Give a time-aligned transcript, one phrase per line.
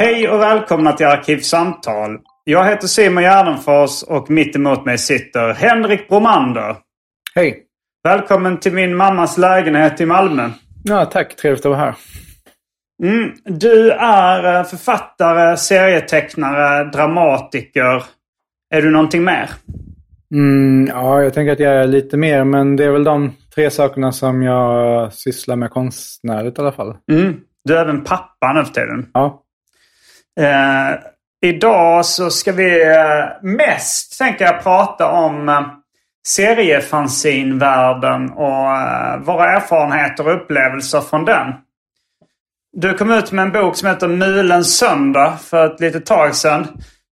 [0.00, 2.18] Hej och välkomna till Arkivsamtal.
[2.44, 6.76] Jag heter Simon Gärdenfors och mitt emot mig sitter Henrik Bromander.
[7.34, 7.62] Hej!
[8.04, 10.50] Välkommen till min mammas lägenhet i Malmö.
[10.84, 11.36] Ja, tack.
[11.36, 11.94] Trevligt att vara här.
[13.02, 18.04] Mm, du är eh, författare, serietecknare, dramatiker.
[18.74, 19.50] Är du någonting mer?
[20.34, 23.70] Mm, ja, jag tänker att jag är lite mer, men det är väl de tre
[23.70, 26.96] sakerna som jag sysslar med konstnärligt i alla fall.
[27.12, 27.36] Mm.
[27.64, 29.06] Du är även pappa nu för tiden.
[29.14, 29.44] Ja.
[30.38, 30.98] Eh,
[31.46, 35.66] idag så ska vi eh, mest, tänker jag, prata om eh,
[36.26, 41.52] seriefanzinvärlden och eh, våra erfarenheter och upplevelser från den.
[42.72, 46.66] Du kom ut med en bok som heter Mulens söndag för ett litet tag sedan.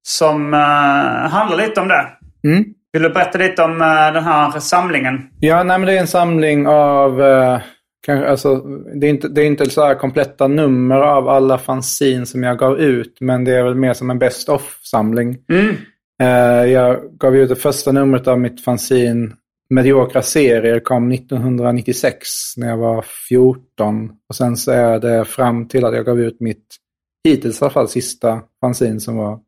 [0.05, 0.53] Som
[1.31, 2.07] handlar lite om det.
[2.43, 2.65] Mm.
[2.93, 3.79] Vill du berätta lite om
[4.13, 5.29] den här samlingen?
[5.39, 7.21] Ja, nej, det är en samling av...
[8.07, 8.55] Eh, kanske, alltså,
[8.95, 12.57] det är inte, det är inte så här kompletta nummer av alla fanzin som jag
[12.57, 13.17] gav ut.
[13.19, 15.37] Men det är väl mer som en best of-samling.
[15.49, 15.75] Mm.
[16.21, 19.33] Eh, jag gav ut det första numret av mitt fanzin
[19.69, 22.27] Mediokra serier kom 1996
[22.57, 24.11] när jag var 14.
[24.29, 26.65] Och sen så är det fram till att jag gav ut mitt,
[27.23, 29.39] hittills i alla fall, sista fanzin som var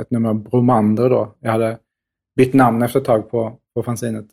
[0.00, 1.34] ett nummer av Bromander då.
[1.40, 1.78] Jag hade
[2.36, 4.26] bytt namn efter ett tag på, på fanzinet.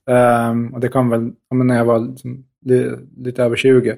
[0.51, 2.43] Um, och det kom väl när jag var liksom, li,
[3.17, 3.95] lite över 20.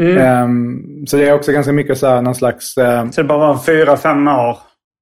[0.00, 0.44] Mm.
[0.44, 2.78] Um, så det är också ganska mycket så här, någon slags...
[2.78, 4.56] Um, Så det bara var fyra, fem år?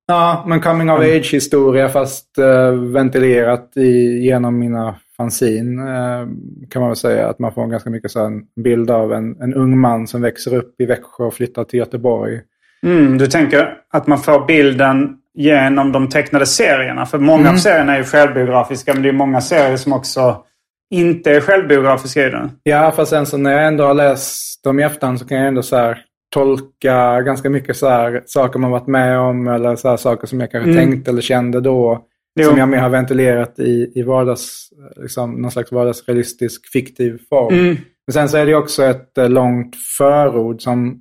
[0.06, 6.28] Ja, men coming of age-historia fast uh, ventilerat i, genom mina fanzin uh,
[6.70, 7.28] kan man väl säga.
[7.28, 10.06] Att man får en ganska mycket så här, en bild av en, en ung man
[10.06, 12.40] som växer upp i Växjö och flyttar till Göteborg.
[12.86, 17.06] Mm, du tänker att man får bilden genom de tecknade serierna?
[17.06, 17.52] För många Mm.
[17.52, 20.44] av serierna är ju självbiografiska men det är många serier som också
[20.90, 22.50] inte är självbiografiska i den.
[22.62, 25.46] Ja, fast sen så när jag ändå har läst dem i efterhand så kan jag
[25.48, 29.88] ändå så här tolka ganska mycket så här saker man varit med om eller så
[29.88, 30.84] här saker som jag kanske Mm.
[30.90, 32.06] tänkte eller kände då.
[32.40, 32.48] Jo.
[32.48, 37.54] Som jag mer har ventilerat i, i vardags, liksom, någon slags vardagsrealistisk fiktiv form.
[37.54, 37.76] Mm.
[38.06, 41.00] Men sen så är det också ett eh, långt förord som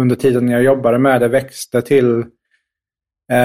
[0.00, 2.18] under tiden jag jobbade med det växte till,
[3.32, 3.38] eh,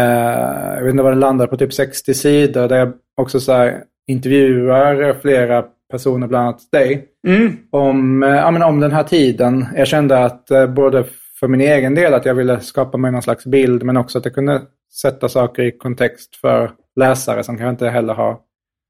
[0.76, 3.84] jag vet inte vad det landar på, typ 60 sidor där jag också så här
[4.08, 7.58] intervjuar flera personer, bland annat dig, Mm.
[7.70, 9.66] om, eh, ja, men om den här tiden.
[9.76, 11.06] Jag kände att eh, både
[11.40, 14.26] för min egen del att jag ville skapa mig någon slags bild men också att
[14.26, 14.62] jag kunde
[15.02, 18.38] sätta saker i kontext för läsare som kanske inte heller har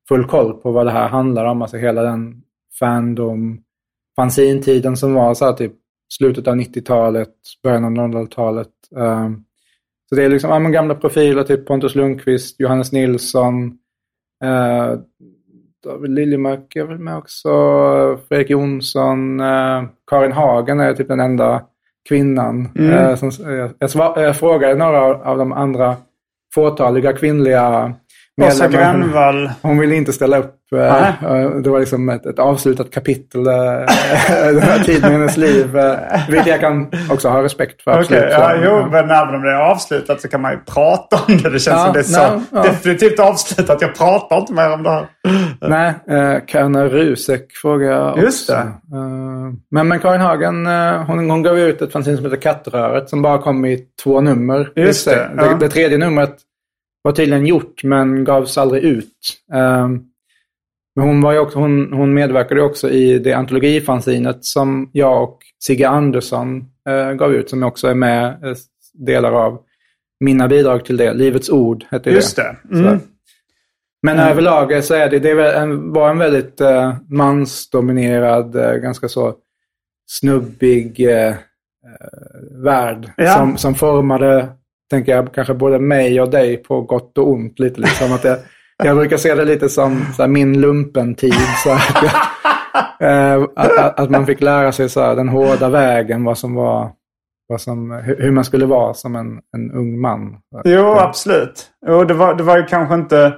[0.08, 1.62] full koll på vad det här handlar om.
[1.62, 2.42] Alltså hela den
[2.80, 3.62] fandom,
[4.16, 5.74] fanzintiden som var så här typ
[6.14, 7.30] slutet av 90-talet,
[7.64, 8.68] början av 00-talet.
[8.96, 9.44] Um,
[10.10, 13.78] så det är liksom ja, gamla profiler, typ Pontus Lundqvist, Johannes Nilsson,
[15.84, 17.50] David Liljemark är väl med också,
[18.28, 21.64] Fredrik Jonsson, uh, Karin Hagen är typ den enda
[22.10, 22.70] kvinnan.
[22.76, 22.92] Mm.
[22.92, 25.96] Uh, som, uh, jag, svar, jag frågade några av de andra
[26.54, 27.94] fåtaliga kvinnliga
[28.48, 29.50] Åsa Grönvall.
[29.62, 30.56] Hon ville inte ställa upp.
[30.74, 31.14] Nej.
[31.22, 35.78] Eh, Det var liksom ett, ett avslutat kapitel, eh, i hennes liv.
[35.78, 35.96] eh,
[36.30, 37.92] Vilket jag kan också ha respekt för.
[37.92, 38.24] Absolut.
[38.32, 41.38] ja, Så, jo, men även om det är avslutat så kan man ju prata om
[41.38, 41.50] det.
[41.50, 42.64] Det känns Ja, som det är så nej, ja.
[42.64, 43.82] definitivt avslutat.
[43.82, 45.08] Jag pratar inte mer om det här.
[45.62, 48.22] Nej, eh, Karna Rusek frågar jag också.
[48.22, 48.54] Just det.
[48.54, 48.68] Eh,
[49.72, 53.22] men, men Karin Hagen, eh, hon, hon gav ut ett fanzine som heter Kattröret som
[53.22, 54.70] bara kom i två nummer.
[54.76, 55.58] Just det, det, ja.
[55.60, 56.36] det tredje numret
[57.02, 59.18] var tydligen gjort men gavs aldrig ut.
[59.54, 59.90] Eh,
[60.96, 65.90] men hon, var också, hon, hon medverkade också i det antologifanzinet som jag och Sigge
[65.90, 68.56] Andersson eh, gav ut som också är med eh,
[68.94, 69.60] delar av
[70.20, 71.14] mina bidrag till det.
[71.14, 72.58] Livets ord hette ju Just det.
[72.64, 72.80] det.
[72.80, 73.00] Mm.
[74.04, 79.10] Men överlag så är det, det väl en, var en väldigt eh, mansdominerad, eh, ganska
[79.10, 79.36] så
[80.10, 81.36] snubbig eh, eh,
[82.64, 83.12] värld.
[83.18, 83.36] Ja.
[83.36, 84.50] Som, som formade,
[84.92, 87.60] tänker jag, kanske både mig och dig på gott och ont.
[87.60, 88.38] Lite liksom att jag,
[88.84, 91.34] jag brukar se det lite som så här, min lumpentid.
[91.64, 92.14] Så att, jag,
[93.36, 96.92] eh, att, att, man fick lära sig så här, den hårda vägen, vad som var,
[97.48, 100.38] vad som, hur hur man skulle vara som en, en ung man.
[100.64, 101.70] Jo, absolut.
[101.88, 103.34] Jo, det, var, det var ju kanske inte...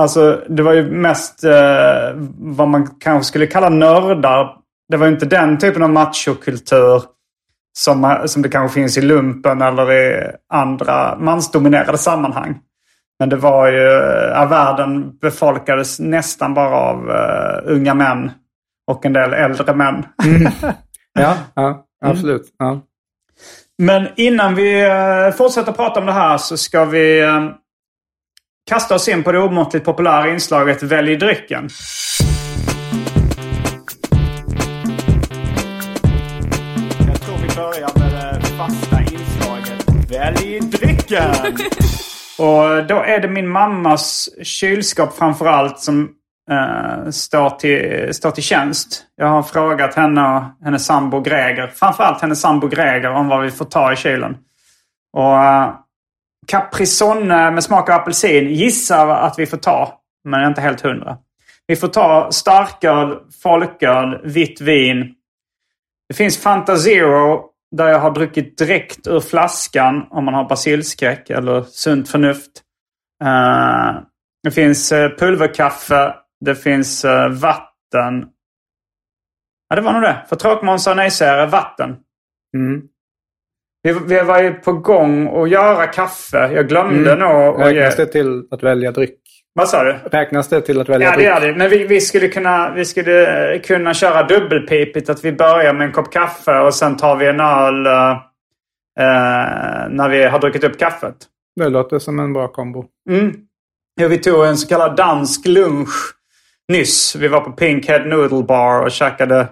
[0.00, 4.56] Alltså, det var ju mest eh, vad man kanske skulle kalla nördar.
[4.88, 7.02] Det var ju inte den typen av machokultur
[7.78, 12.58] som, som det kanske finns i lumpen eller i andra mansdominerade sammanhang.
[13.18, 13.82] Men det var ju...
[14.34, 18.30] Ja, världen befolkades nästan bara av eh, unga män
[18.86, 20.06] och en del äldre män.
[21.12, 22.42] Ja, ja absolut.
[22.58, 22.80] Ja.
[23.78, 27.50] Men innan vi eh, fortsätter prata om det här så ska vi eh,
[28.70, 31.68] kasta oss in på det omåttligt populära inslaget Välj drycken.
[40.10, 41.34] Välj drycken!
[42.38, 46.10] Och då är det min mammas kylskåp framförallt som
[46.50, 49.04] eh, står, till, står till tjänst.
[49.16, 53.50] Jag har frågat henne och hennes sambo Greger, framförallt hennes sambo Greger, om vad vi
[53.50, 54.36] får ta i kylen.
[55.12, 55.74] Och eh,
[56.46, 60.60] Caprisonne eh, med smak av apelsin gissar att vi får ta, men jag är inte
[60.60, 61.16] helt hundra.
[61.66, 65.14] Vi får ta starköl, folköl, vitt vin.
[66.08, 71.30] Det finns Fanta Zero där jag har druckit direkt ur flaskan om man har basilskräck
[71.30, 72.50] eller sunt förnuft.
[73.24, 74.02] Eh,
[74.42, 76.14] det finns eh, pulverkaffe.
[76.40, 78.26] Det finns eh, vatten.
[79.68, 80.26] Ja, det var nog det.
[80.28, 81.96] För tråkmånsar och nejsägare, vatten.
[82.56, 82.82] Mm.
[83.82, 86.52] Vi, vi var ju på gång att göra kaffe.
[86.52, 87.80] Jag glömde nog att ge...
[87.80, 89.20] Det till att välja dryck?
[89.54, 89.96] Vad sa du?
[90.12, 91.54] Räknas det till att välja Ja, det gör det.
[91.54, 95.08] Men vi, vi, skulle kunna, vi skulle eh, kunna köra dubbelpipigt.
[95.10, 98.10] Att vi börjar med en kopp kaffe och sen tar vi en öl eh,
[99.00, 101.14] eh, när vi har druckit upp kaffet.
[101.56, 102.84] Det låter som en bra kombo.
[103.10, 103.36] Mm.
[104.00, 106.14] Ja, vi tog en så kallad dansk lunch
[106.68, 107.16] nyss.
[107.16, 109.46] Vi var på Pinkhead Noodle Bar och käkade...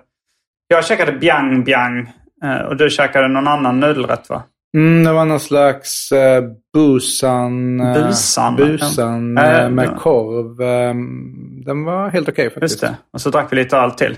[0.68, 2.12] Jag käkade bjang bjang.
[2.44, 4.42] eh, Och du käkade någon annan nudelrätt va?
[4.76, 6.44] Mm, det var någon slags eh,
[6.74, 8.56] busan, eh, Busan?
[8.56, 10.62] busan eh, Äh, med korv.
[10.62, 10.94] Eh,
[11.64, 12.72] den var helt okej faktiskt.
[12.72, 12.96] Just det.
[13.12, 14.16] Och så drack vi lite öl till.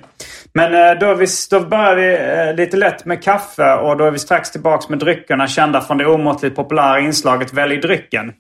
[0.55, 2.15] Men eh, då, vi, då börjar vi
[2.49, 5.99] eh, lite lätt med kaffe och då är vi strax tillbaks med dryckerna kända från
[5.99, 8.33] det omåttligt populära inslaget Välj drycken.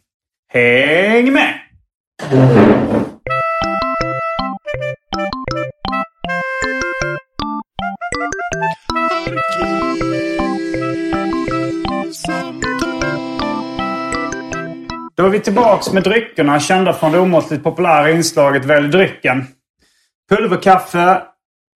[0.52, 1.54] Häng med!
[15.20, 19.44] Då är vi tillbaks med dryckerna kända från det omåttligt populära inslaget Välj drycken.
[20.30, 21.22] Pulverkaffe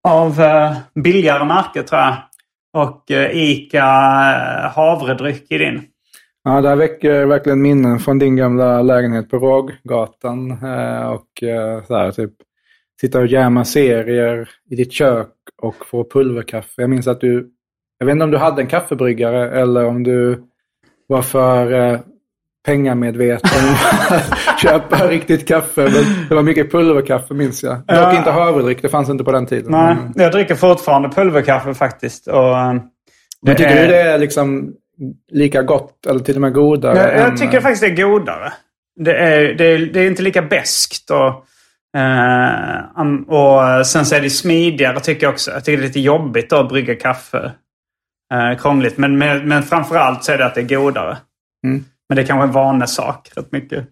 [0.08, 2.17] av eh, billigare märke tror jag.
[2.73, 5.82] Och eh, Ica eh, havredryck i din.
[6.44, 10.51] Ja, det här väcker verkligen minnen från din gamla lägenhet på Råggatan.
[10.51, 12.32] Eh, och eh, så här, typ
[13.01, 15.32] sitta och jäma serier i ditt kök
[15.63, 16.82] och få pulverkaffe.
[16.82, 17.51] Jag minns att du,
[17.98, 20.44] jag vet inte om du hade en kaffebryggare eller om du
[21.06, 22.01] var för eh,
[22.65, 23.51] pengamedveten.
[24.63, 25.83] Köpa riktigt kaffe.
[25.83, 27.77] Men det var mycket pulverkaffe minns jag.
[27.77, 28.19] Dock Ja.
[28.19, 29.73] inte havredryck, det fanns inte på den tiden.
[29.73, 32.27] Nej, Men, jag dricker fortfarande pulverkaffe faktiskt.
[32.27, 32.75] Och, eh,
[33.43, 34.73] men tycker du det är liksom
[35.33, 36.99] lika gott eller till och med godare?
[36.99, 38.53] Jag, jag än, tycker faktiskt det är godare.
[38.97, 41.29] Det är, det är, det är inte lika beskt och,
[42.01, 45.51] eh, um, och sen så är det smidigare tycker jag också.
[45.51, 47.53] Jag tycker det är lite jobbigt att brygga kaffe.
[48.35, 48.99] Eh, krångligt.
[48.99, 51.17] Men, men, men framförallt så är det att det är godare.
[51.67, 51.85] Mm.
[52.15, 53.85] Men det är kanske en vanesak rätt mycket.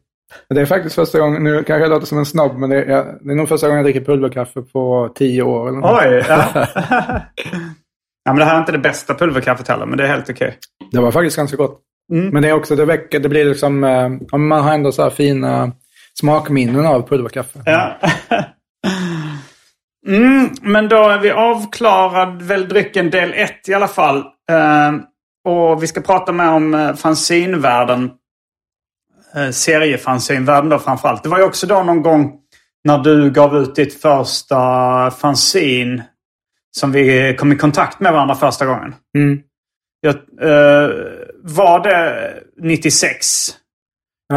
[0.48, 2.90] Det är faktiskt första gången, nu kanske jag låter som en snobb, men det är,
[2.90, 5.68] jag- det är nog första gången jag dricker pulverkaffe på tio år.
[5.68, 6.02] Eller något.
[6.02, 6.24] Oj!
[6.28, 6.44] Ja.
[8.24, 10.58] ja, men det här är inte det bästa pulverkaffet heller, men det är helt okej.
[10.92, 11.80] Det var faktiskt ganska gott.
[12.12, 12.28] Mm.
[12.28, 15.10] Men det är också, det väcker, det blir liksom, eh, man har ändå så här
[15.10, 15.72] fina
[16.20, 17.58] smakminnen av pulverkaffe.
[17.66, 17.96] Ja.
[20.08, 24.16] Mm, men då är vi avklarad väl drycken del 1 i alla fall.
[24.50, 24.92] Eh,
[25.44, 28.10] och vi ska prata mer om eh, fanzinvärlden.
[29.34, 31.22] Eh, seriefanzinvärlden då framförallt.
[31.22, 32.38] Det var ju också då någon gång
[32.84, 36.02] när du gav ut ditt första fanzin
[36.76, 38.94] som vi kom i kontakt med varandra första gången.
[39.16, 39.40] Mm.
[40.00, 40.90] Jag, eh,
[41.42, 43.26] var det 96?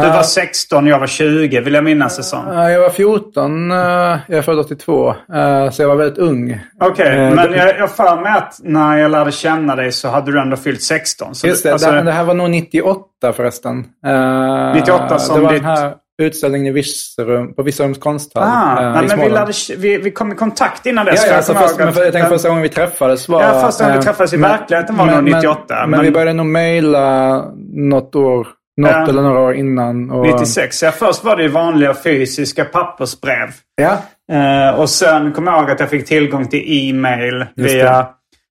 [0.02, 2.42] Du var 16 jag var 20 vill jag minnas det som.
[2.52, 6.60] Ja, Jag var 14, eh, jag är född 82, eh, så jag var väldigt ung.
[6.80, 10.32] Okej, Eh, men jag jag för mig att när jag lärde känna dig så hade
[10.32, 11.34] du ändå fyllt 16.
[11.34, 13.84] Så Just det, alltså, det, här var nog 98 förresten.
[14.06, 18.42] Eh, 98 som Det var ditt- den här utställningen i Virserum, på Virserums konsthall.
[18.42, 21.14] Ah, eh, nej, men vi, lärde, vi, vi kom i kontakt innan dess.
[21.16, 23.42] Ja, ja, jag alltså först, men för, jag tänkte första gången vi träffades var...
[23.42, 25.64] Ja, första gången vi träffades i men- verkligheten var men- nog men- 98.
[25.68, 27.42] Men, men- vi började nog mejla
[27.74, 29.08] något år, något Ja.
[29.08, 30.10] eller några år innan.
[30.10, 30.82] Och, 96.
[30.82, 33.48] Ja, först var det ju vanliga fysiska pappersbrev.
[33.76, 33.98] Ja,
[34.32, 38.08] Eh, och sen kom jag ihåg att jag fick tillgång till e-mail via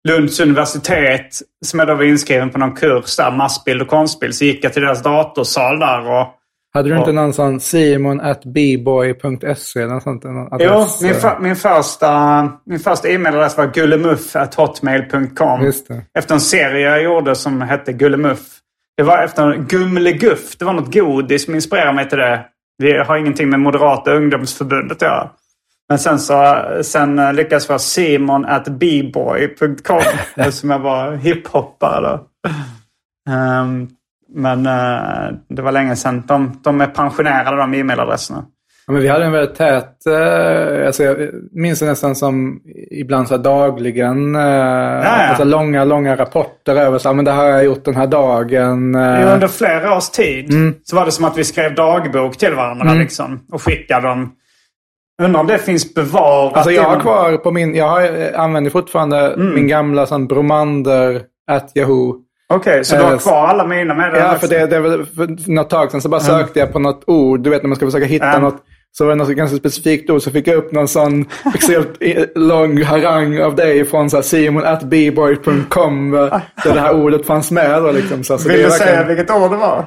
[0.09, 1.29] Lunds universitet.
[1.65, 4.35] Som jag då var inskriven på någon kurs där, massbild och konstbild.
[4.35, 6.27] Så gick jag till deras datorsal där och...
[6.75, 10.23] hade du inte någon sån simon at bboy.se eller något sånt?
[10.25, 15.65] Jo, min, eh, för, min första, min första e-mailadress var gullemuff.hotmail.com.
[15.65, 16.03] Just det.
[16.19, 18.41] Efter en serie jag gjorde som hette Gullemuff.
[18.97, 20.57] Det var efter Gumleguff.
[20.59, 22.47] Det var något godis som inspirerade mig till det.
[22.79, 25.31] Det har ingenting med Moderata ungdomsförbundet att göra.
[25.89, 30.03] Men sen så sen eh, lyckades jag Simon at bboy.com
[30.37, 32.27] eftersom jag var hiphoppare då.
[33.33, 33.89] Ehm,
[34.29, 36.23] men eh, det var länge sedan.
[36.27, 38.45] De, de är pensionerade de e-mailadresserna.
[38.87, 41.17] Ja, men vi hade en väldigt tät, eh, alltså jag
[41.53, 42.61] minns det nästan som
[42.91, 45.09] ibland så dagligen, eh, ja.
[45.29, 48.95] Alltså långa, långa rapporter över så men det här har jag gjort den här dagen.
[48.95, 50.75] eh, under flera års tid Mm.
[50.85, 54.33] så var det som att vi skrev dagbok till varandra liksom, och skickade dem.
[55.23, 56.55] Undrar om det finns bevarat.
[56.57, 59.55] Alltså jag har kvar på min, jag har, eh, använder fortfarande Mm.
[59.55, 62.15] min gamla sån bromander at Yahoo.
[62.49, 65.71] Okej, så du har Eh, kvar alla mina med Ja, för det, det för något
[65.71, 67.41] tag sedan så bara sökte jag på något ord.
[67.41, 68.39] Du vet när man ska försöka hitta Ja.
[68.39, 68.57] något.
[68.99, 71.25] Så var det något ganska specifikt ord så fick jag upp någon sån
[71.55, 76.11] extremt i- lång harang av dig från så här simon at bboy.com.
[76.11, 76.41] Där
[76.75, 78.25] det här ordet fanns med då liksom.
[78.25, 79.87] Så, så Vill du säga verkligen, vilket år det var?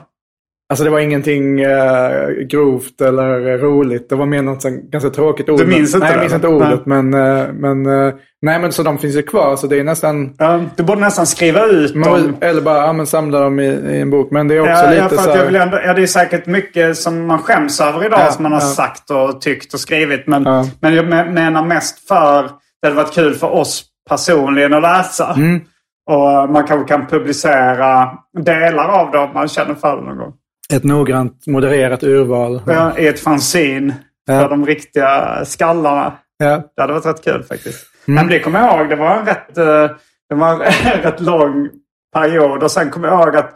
[0.69, 4.09] Alltså det var ingenting uh, grovt eller roligt.
[4.09, 5.59] Det var mer något sånt ganska tråkigt ord.
[5.59, 6.86] Du minns inte Nej, jag minns inte ordet.
[6.86, 9.55] Men, eh, men, eh, nej, men så de finns ju kvar.
[9.55, 10.36] Så det är nästan...
[10.38, 12.01] Ja, du borde nästan skriva ut dem.
[12.01, 14.31] Man, eller bara ja, men samla dem i, i en bok.
[14.31, 15.38] Men det är också Ja, ja, lite för så här...
[15.38, 18.43] jag vill ändå, ja, det är säkert mycket som man skäms över idag Ja, som
[18.43, 18.65] man har ja.
[18.65, 20.27] sagt och tyckt och skrivit.
[20.27, 20.65] Men, Ja.
[20.81, 22.41] men jag me- menar mest för
[22.81, 25.33] det hade varit kul för oss personligen att läsa.
[25.38, 25.62] Mm.
[26.09, 28.09] Och man kanske kan publicera
[28.43, 30.33] delar av det om man känner för det någon gång.
[30.74, 32.62] Ett noggrant modererat urval.
[32.67, 33.93] Ja, I ett fanzine
[34.25, 34.39] Ja.
[34.41, 36.17] för de riktiga skallarna.
[36.38, 36.63] Ja.
[36.75, 37.86] Det hade varit rätt kul faktiskt.
[38.07, 38.15] Mm.
[38.15, 38.89] Men det kommer jag ihåg.
[38.89, 39.89] Det var en rätt, eh,
[40.29, 40.62] det var en
[41.03, 41.69] rätt lång
[42.15, 42.63] period.
[42.63, 43.53] Och sen kommer jag ihåg att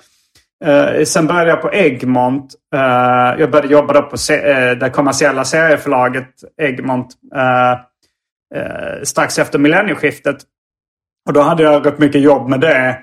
[0.66, 2.54] eh, sen började jag på Egmont.
[2.76, 6.30] Eh, jag började jobba då på se- eh, det kommersiella serieförlaget
[6.62, 7.72] Egmont eh,
[8.62, 10.38] eh, strax efter millennieskiftet.
[11.28, 13.00] Och då hade jag rätt mycket jobb med det.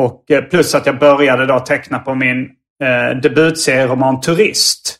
[0.00, 2.48] Och plus att jag började då teckna på min
[2.82, 4.96] eh, debutserieroman Turist.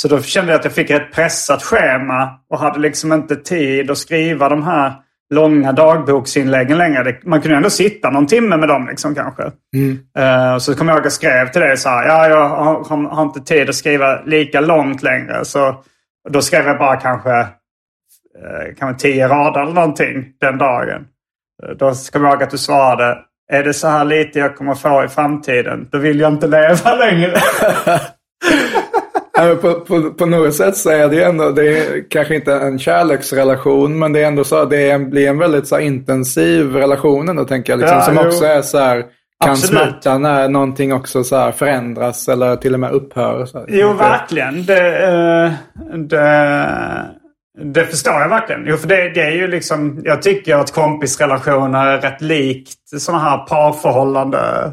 [0.00, 3.90] Så då kände jag att jag fick ett pressat schema och hade liksom inte tid
[3.90, 4.92] att skriva de här
[5.34, 7.16] långa dagboksinläggen längre.
[7.24, 9.42] Man kunde ändå sitta någon timme med dem liksom kanske.
[10.18, 12.06] Eh, så kom jag ihåg att jag skrev till dig så här.
[12.08, 15.44] Ja, jag har, har, har inte tid att skriva lika långt längre.
[15.44, 15.84] Så
[16.28, 21.04] då skrev jag bara kanske, eh, kanske tio rader eller någonting den dagen.
[21.62, 23.18] Eh, Då kom jag ihåg att du svarade.
[23.52, 26.94] Är det så här lite jag kommer få i framtiden, då vill jag inte leva
[26.98, 27.34] längre.
[29.60, 32.78] På, på, på något sätt så är det ju ändå, det är kanske inte en
[32.78, 37.28] kärleksrelation, men det är ändå så att det är, blir en väldigt så intensiv relation
[37.28, 37.80] ändå, tänker jag.
[37.80, 38.28] Liksom, Ja, som jo.
[38.28, 39.04] också är så här,
[39.44, 39.82] kan Absolut.
[39.82, 43.46] smärta när någonting också så förändras eller till och med upphör.
[43.46, 43.64] Så.
[43.68, 44.66] Jo, verkligen.
[44.66, 45.52] Det, eh,
[45.98, 46.26] det,
[47.64, 48.64] det förstår jag verkligen.
[48.66, 53.22] Jo, för det, det är ju liksom, jag tycker att kompisrelationer är rätt likt sådana
[53.22, 54.72] här parförhållande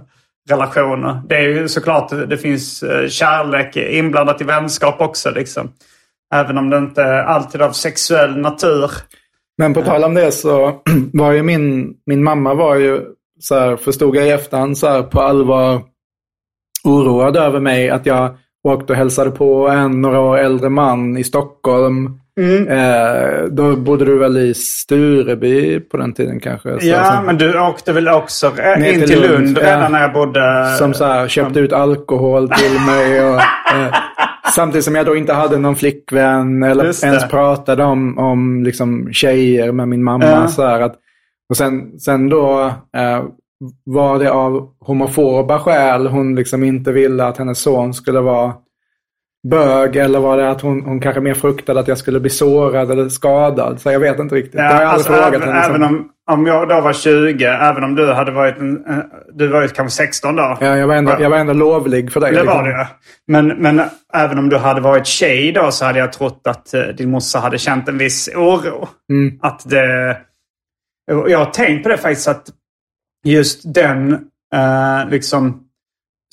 [0.50, 1.22] relationer.
[1.30, 5.32] Det är ju såklart, det finns eh, kärlek inblandat i vänskap också.
[5.32, 5.72] Liksom.
[6.34, 8.92] Även om det inte alltid är av sexuell natur.
[9.58, 10.82] Men på tal om det så
[11.14, 13.02] var ju min, min mamma var ju,
[13.40, 15.82] så här, förstod jag i efterhand, så här, på allvar
[16.84, 21.24] oroad över mig att jag åkte och hälsade på en några år äldre man i
[21.24, 22.20] Stockholm.
[22.40, 26.80] Eh, då bodde du väl i Stureby på den tiden kanske?
[26.80, 28.48] Så, Ja, som, men du åkte väl också
[28.78, 30.76] in till Lund, Lund redan när jag bodde...
[30.78, 33.94] som så här, köpte ut alkohol till mig och eh,
[34.56, 39.72] Samtidigt som jag då inte hade någon flickvän eller ens pratade om, om liksom tjejer
[39.72, 40.26] med min mamma.
[40.26, 40.48] Ja.
[40.48, 40.96] Så här, att,
[41.50, 42.66] och sen, sen då
[42.98, 43.24] eh,
[43.84, 48.54] var det av homofoba skäl hon liksom inte ville att hennes son skulle vara
[49.50, 52.92] bög eller var det att hon, hon kanske mer fruktade att jag skulle bli sårad
[52.92, 53.82] eller skadad?
[53.82, 54.54] Så jag vet inte riktigt.
[54.54, 55.66] det har jag Ja, aldrig alltså, frågat även, henne.
[55.66, 58.84] även om, om jag då var 20, även om du hade varit en,
[59.34, 60.58] du var ju kanske 16 då.
[60.62, 62.32] Ja, jag, var ändå, jag var ändå lovlig för dig.
[62.32, 62.58] Det liksom.
[62.58, 62.88] var ja.
[63.28, 63.82] Men, men
[64.14, 67.40] även om du hade varit tjej då så hade jag trott att eh, din morsa
[67.40, 68.88] hade känt en viss oro.
[69.10, 69.40] Mm.
[69.42, 70.18] Att det...
[71.28, 72.44] Jag har tänkt på det faktiskt att
[73.26, 74.14] just den
[74.56, 75.63] eh, liksom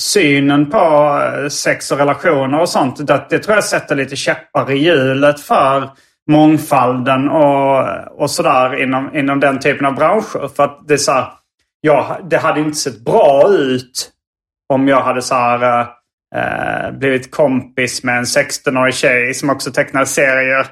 [0.01, 0.79] synen på
[1.23, 3.07] eh, sex och relationer och sånt.
[3.07, 5.89] Det, det tror jag sätter lite käppar i hjulet för
[6.31, 7.87] mångfalden och,
[8.23, 10.49] och sådär inom, inom den typen av branscher.
[10.57, 11.27] För att det är så här,
[11.81, 14.11] ja, det hade inte sett bra ut
[14.69, 15.87] om jag hade så här, eh,
[16.37, 20.67] eh blivit kompis med en 16-årig tjej som också tecknar serier.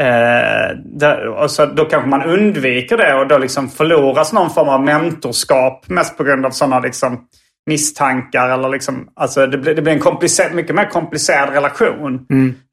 [0.00, 4.68] Eh, där, och så, då kanske man undviker det och då liksom förloras någon form
[4.68, 7.26] av mentorskap mest på grund av sådana liksom
[7.66, 8.48] misstankar.
[8.48, 12.26] Eller liksom, alltså det, blir, det blir en komplicer, mycket mer komplicerad relation.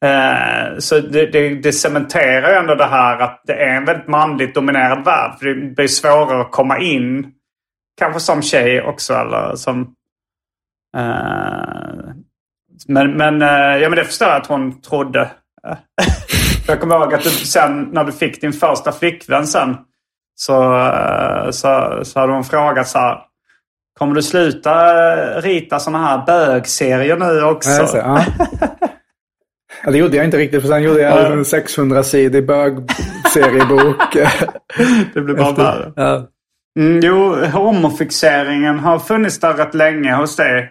[0.06, 4.08] Eh, så det, det, det cementerar ju ändå det här att det är en väldigt
[4.08, 5.40] manligt dominerad värld.
[5.40, 7.32] För det blir svårare att komma in.
[8.00, 9.82] Kanske som tjej också eller som...
[10.98, 12.14] Eh,
[12.88, 15.32] men men, eh, ja, men det förstår jag att hon trodde.
[16.68, 19.78] jag kommer ihåg att du sen när du fick din första flickvän sen.
[20.36, 23.31] Så, eh, så, så hade hon frågat så här.
[24.02, 24.72] Kommer du sluta
[25.14, 27.70] eh, rita sådana här bögserier nu också?
[27.70, 28.26] Ja, så, ja.
[29.84, 34.14] Ja, det gjorde jag inte riktigt, för sen gjorde jag en 600-sidig bögseriebok.
[35.14, 35.94] det blir bara värre.
[35.96, 36.28] ja.
[36.80, 40.62] Mm, jo, homofixeringen har funnits där rätt länge hos dig.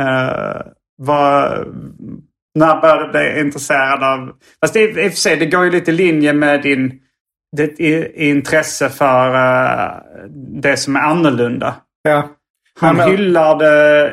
[0.00, 0.62] Uh,
[0.96, 1.66] var,
[2.54, 4.32] när började du bli intresserad av...
[4.60, 7.00] Fast i, i och för sig, det går ju lite i linje med din,
[7.56, 7.78] ditt
[8.14, 9.90] intresse för eh,
[10.62, 11.74] det som är annorlunda.
[12.02, 12.28] Ja.
[12.74, 14.12] Han men- hyllar det,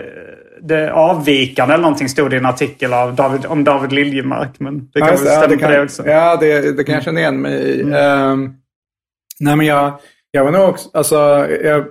[0.61, 4.59] det avvikande eller någonting stod det i en artikel av David, om David Liljemark.
[4.59, 6.07] Men det kan just väl stämma ja, på det också.
[6.07, 7.81] Ja, det, det kan jag känna igen mig i.
[7.81, 8.53] Ehm,
[9.39, 9.99] nej, men jag,
[10.31, 11.15] jag var nog också, alltså,
[11.63, 11.85] jag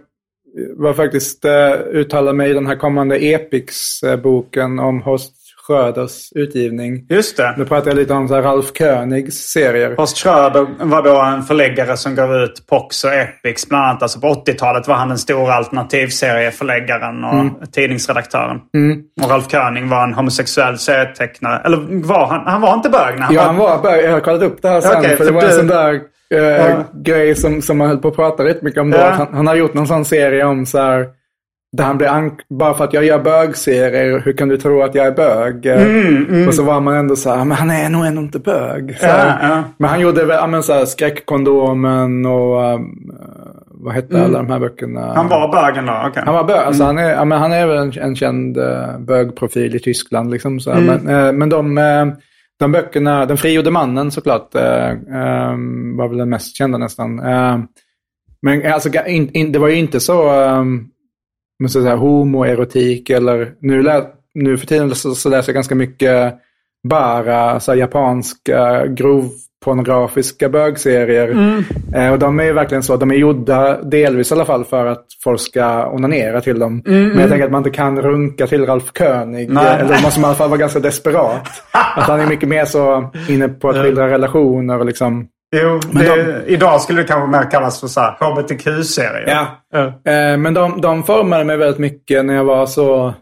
[0.77, 5.36] var faktiskt uh, uttalad mig i den här kommande Epics-boken om Horst
[5.67, 7.07] Schröders utgivning.
[7.09, 7.55] Just det.
[7.59, 9.95] Nu pratar jag lite om så här Ralf Königs serier.
[9.97, 14.03] Horst Schröder var då en förläggare som gav ut Pox och Epics bland annat.
[14.03, 18.57] Alltså på 80-talet var han den stora alternativserieförläggaren och tidningsredaktören.
[19.23, 21.63] Och Ralf König var en homosexuell serietecknare.
[21.65, 22.47] Eller var han?
[22.47, 23.47] Han var inte bög när han Ja, var...
[23.47, 24.05] han var bög.
[24.05, 24.99] Jag har kollat upp det här sen.
[24.99, 26.01] Okej, för det för var en du- sån där
[26.35, 26.39] eh,
[26.71, 26.85] Ja.
[27.05, 28.99] grej som, som man höll på att prata rätt mycket om då.
[28.99, 29.11] Ja.
[29.11, 31.07] Han, han har gjort någon sån serie om så här.
[31.73, 35.07] Där han blir bara för att jag gör bögserier, hur kan du tro att jag
[35.07, 35.67] är bög?
[35.67, 38.97] Eh, Och så var man ändå så här, men han är nog ändå inte bög.
[39.03, 39.63] Ja, ja.
[39.79, 43.13] Men han gjorde väl, men så här, Skräckkondomen och um,
[43.69, 45.13] vad hette alla de här böckerna?
[45.15, 46.03] Han var bögen då?
[46.09, 46.23] Okej.
[46.27, 46.57] Han var bög.
[46.57, 50.31] Alltså han, är, men han är väl en, en känd uh, bögprofil i Tyskland.
[50.31, 50.81] Liksom, så här.
[50.81, 52.07] Men, eh, men de, eh,
[52.59, 57.17] de böckerna, Den frigjorde mannen såklart, uh, um, var väl den mest kända nästan.
[58.43, 60.89] Men alltså, in, in, det var ju inte så, um,
[61.59, 65.75] men så här, homoerotik eller nu, lä, nu för tiden så, så läser jag ganska
[65.75, 66.35] mycket
[66.89, 71.29] bara så här, japanska grovpornografiska bögserier.
[71.95, 74.87] Eh, och de är ju verkligen så, de är gjorda delvis i alla fall för
[74.87, 76.83] att folk ska onanera till dem.
[76.85, 79.51] Men jag tänker att man inte kan runka till Ralf König.
[79.51, 79.67] Nej.
[79.67, 81.49] eh, Eller då måste man i alla fall vara ganska desperat.
[81.97, 85.29] att han är mycket mer så inne på att skildra relationer och liksom.
[85.57, 89.49] Jo, Men det, idag skulle det kanske mer kallas för så här HBTQ-serier.
[89.73, 89.87] Ja.
[89.87, 93.15] Eh, men de, de formade mig väldigt mycket när jag var så...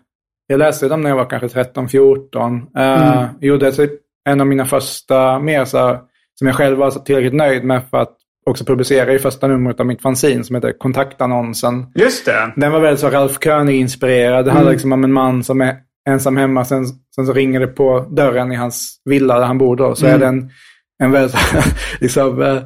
[0.46, 2.60] Jag läste dem när jag var kanske 13-14.
[2.78, 3.92] Uh, Gjorde typ
[4.28, 5.98] en av mina första mer så här,
[6.38, 9.86] som jag själv var tillräckligt nöjd med för att också publicera i första numret av
[9.86, 11.86] mitt fanzine som heter Kontaktannonsen.
[11.94, 12.52] Just det.
[12.56, 14.44] Den var väldigt så Ralf König-inspirerad.
[14.44, 15.76] Det handlar liksom om en man som är
[16.08, 16.64] ensam hemma.
[16.64, 19.94] Sen, sen så ringer det på dörren i hans villa där han bor då.
[19.94, 20.50] Så är det en,
[21.02, 21.36] en väldigt,
[22.00, 22.58] liksom, eh,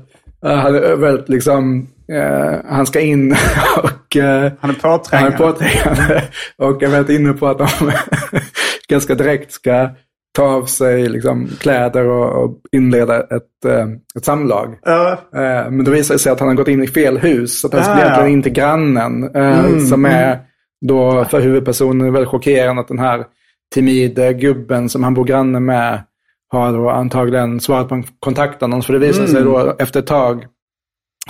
[0.45, 3.33] han är väldigt liksom, eh, han ska in
[3.83, 5.35] och eh, Han är han påträngande.
[5.35, 6.23] är påträngande.
[6.59, 7.67] Och är väldigt inne på att de
[8.89, 9.89] ganska direkt ska
[10.37, 13.65] ta av sig liksom, kläder och, och inleda ett,
[14.19, 14.79] ett samlag.
[15.71, 17.61] Men då visar det sig att han har gått in i fel hus.
[17.61, 18.05] Så att han skulle Ah.
[18.05, 19.31] egentligen in till grannen.
[19.37, 20.39] eh, Som är
[20.87, 23.25] då för huvudpersonen väldigt chockerande att den här
[23.75, 26.01] timide gubben som han bor granne med
[26.49, 28.87] har då antagligen svarat på en kontaktannons.
[28.87, 30.45] För det visar sig då efter ett tag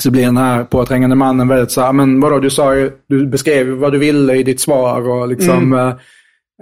[0.01, 3.27] så blir den här påträngande mannen väldigt så här, men vadå, du sa ju, du
[3.27, 5.95] beskrev vad du ville i ditt svar och liksom, eh,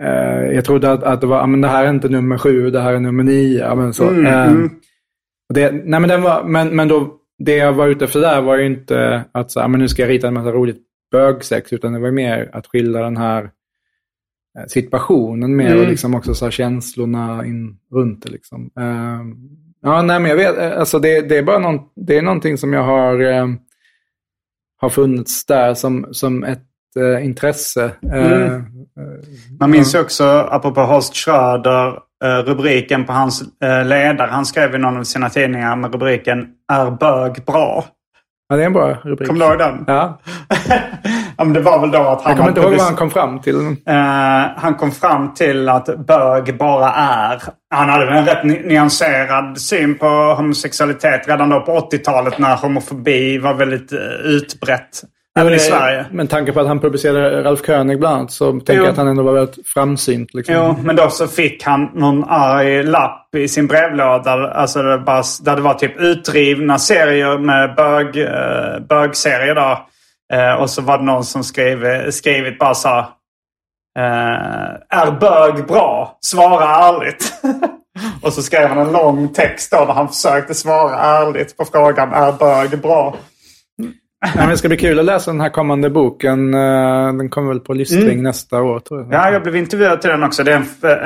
[0.03, 2.81] eh, jag trodde att, att det var, men det här är inte nummer sju, det
[2.81, 3.75] här är nummer nio.
[3.75, 4.09] men så.
[4.09, 4.71] Mm, Eh, mm.
[5.55, 8.57] det, nej, men, den var, men, men då, det jag var ute efter där var
[8.57, 11.93] ju inte att så, här, men nu ska jag rita en massa roligt bögsex, utan
[11.93, 13.51] det var mer att skildra den här
[14.69, 15.91] situationen mer och Mm.
[15.91, 18.31] liksom också så här känslorna in, runt det.
[18.31, 18.71] Liksom.
[18.79, 19.21] Eh,
[19.83, 22.59] ja, nej, men jag vet, eh, alltså det, det är bara någon, det är någonting
[22.59, 23.47] som jag har, eh,
[24.81, 26.63] har funnits där som, som ett
[26.97, 27.85] eh, intresse.
[28.13, 28.53] Eh, Mm.
[28.55, 28.61] eh,
[29.61, 31.89] Man minns ju också, apropå Horst Schröder,
[32.25, 34.29] eh, rubriken på hans eh, ledare.
[34.31, 37.85] Han skrev i någon av sina tidningar med rubriken Är bög bra?
[38.49, 39.29] Ja, det är en bra rubrik.
[39.29, 39.85] Kommer du ihåg den?
[39.87, 40.19] Ja.
[41.37, 42.31] ja, men det var väl då att han...
[42.31, 43.67] Jag kommer inte ihåg vad han kom fram till.
[43.87, 43.95] Eh,
[44.57, 47.43] han kom fram till att bög bara är.
[47.75, 53.39] Han hade en rätt ny- nyanserad syn på homosexualitet redan då på 80-talet när homofobi
[53.39, 55.03] var väldigt uh, utbrett.
[55.39, 56.07] Även i Sverige.
[56.11, 59.09] Med tanke på att han publicerade Ralf König bland annat så tänker jag att han
[59.09, 60.35] ändå var väldigt framsynt.
[60.35, 60.55] Liksom.
[60.55, 64.51] Jo, men då så fick han någon arg lapp i sin brevlåda.
[64.51, 69.87] Alltså det bara, där det var typ utrivna serier med bög, eh, bögserier då.
[70.37, 73.05] Eh, och så var det någon som skrev, skrivit bara så här,
[73.99, 76.19] eh, Är bög bra?
[76.21, 77.33] Svara ärligt.
[78.23, 82.13] och så skrev han en lång text då där han försökte svara ärligt på frågan
[82.13, 83.17] Är bög bra?
[84.37, 86.55] Men det ska bli kul att läsa den här kommande boken.
[86.55, 89.13] Eh, Den kommer väl på listring nästa år tror jag.
[89.13, 90.45] Ja, jag blev intervjuad till den också.
[90.45, 90.57] Det är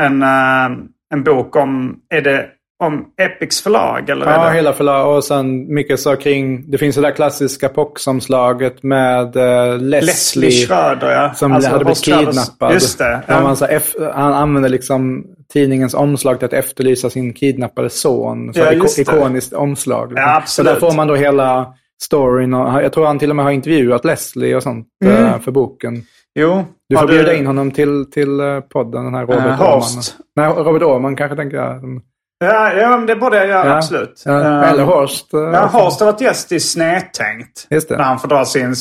[0.01, 0.79] en, en, eh,
[1.15, 2.47] en bok om, är det
[2.85, 4.11] om Epics förlag?
[4.11, 6.71] Eller Ja, hela förlag och sen mycket så kring...
[6.71, 10.01] Det finns det där klassiska poxomslaget med eh, Leslie.
[10.07, 11.35] Leslie Schröder, ja.
[11.35, 12.73] Som Alltså, hade blivit kidnappad.
[12.73, 13.21] Just det.
[13.27, 13.41] Ja.
[13.43, 13.67] man, så,
[14.15, 18.55] han använde liksom tidningens omslag till att efterlysa sin kidnappade son.
[18.55, 20.11] Så Ja, ikoniskt omslag.
[20.11, 20.29] Liksom.
[20.29, 20.91] Ja, så där absolut.
[20.93, 22.55] får man då hela storyn.
[22.55, 26.03] Och, jag tror han till och med har intervjuat Leslie och sånt eh, för boken.
[26.35, 26.65] Jo.
[26.89, 30.03] Du får bjuda in honom till, till eh, podden, den här Robert Eh, Åhman.
[30.37, 31.77] Nej, Robert Åhman kanske tänker jag.
[31.77, 32.03] Mm.
[32.45, 33.77] Ja, ja, det borde jag göra, Ja.
[33.77, 34.23] absolut.
[34.27, 35.29] Ja, eller Horst.
[35.33, 37.67] Ja, Horst har varit gäst i Snedtänkt.
[37.71, 37.97] Just det.
[37.97, 38.77] Där han får dra sin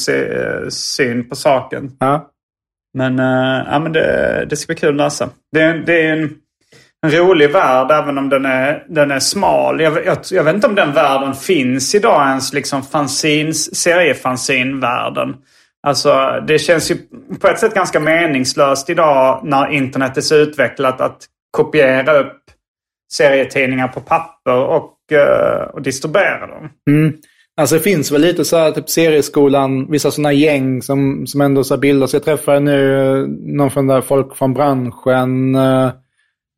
[0.69, 1.91] syn på saken.
[1.99, 2.29] Ja.
[2.97, 3.17] Men,
[3.67, 5.29] ja, men det, det ska bli kul att läsa.
[5.51, 6.29] Det, det är en,
[7.05, 9.81] en rolig värld även om den är, den är smal.
[9.81, 15.35] Jag, jag, jag vet inte om den världen finns idag ens, liksom fanzins, seriefanzinvärlden.
[15.87, 16.97] Alltså det känns ju
[17.39, 21.17] på ett sätt ganska meningslöst idag när internet är så utvecklat att
[21.51, 22.41] kopiera upp
[23.13, 26.69] serietidningar på papper och, eh, och distribuera dem.
[26.89, 27.13] Mm.
[27.61, 31.63] Alltså det finns väl lite så här, typ serieskolan, vissa sådana gäng som, som ändå
[31.63, 32.13] så bildas.
[32.13, 35.55] jag träffade nu någon från där folk från branschen.
[35.55, 35.91] Eh,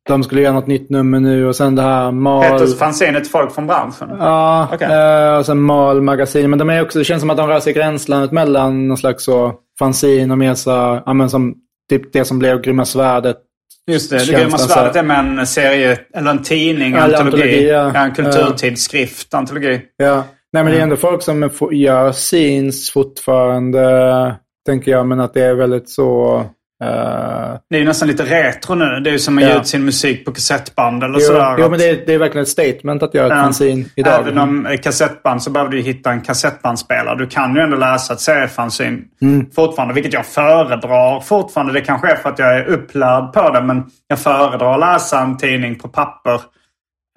[0.08, 2.44] de skulle göra något nytt nummer nu och sen det här Mal...
[2.44, 4.08] Heter fanzinet Folk från branschen?
[4.18, 4.88] Ja, Okej.
[4.92, 6.50] eh, och sen Mal magasin.
[6.50, 8.96] Men de är också, det känns som att de rör sig i gränslandet mellan någon
[8.98, 11.54] slags så fanzin och mer så, ja men som
[11.90, 13.36] typ det som blev Grymma Svärdet.
[13.86, 17.42] Just det, det grymma svärdet är med en serie, eller en tidning, Eller antologi.
[17.42, 17.94] antologi, ja.
[18.04, 19.80] En kulturtidskrift, antologi.
[19.96, 20.24] Ja.
[20.52, 24.34] Nej men det är ändå folk som gör scenes fortfarande,
[24.66, 25.06] tänker jag.
[25.06, 26.44] Men att det är väldigt så...
[26.82, 29.00] eh, Det är ju nästan lite retro nu.
[29.00, 29.56] Det är ju som att ge Ja.
[29.60, 31.54] ut sin musik på kassettband eller jo, sådär.
[31.58, 33.42] jo men det är, det är verkligen ett statement att göra ett Ja.
[33.42, 34.20] fanzine idag.
[34.20, 37.18] Även om eh, kassettband så behöver du hitta en kassettbandspelare.
[37.18, 39.46] Du kan ju ändå läsa ett seriefanzine Mm.
[39.56, 41.72] fortfarande, vilket jag föredrar fortfarande.
[41.72, 45.20] Det kanske är för att jag är upplärd på det, men jag föredrar att läsa
[45.20, 46.40] en tidning på papper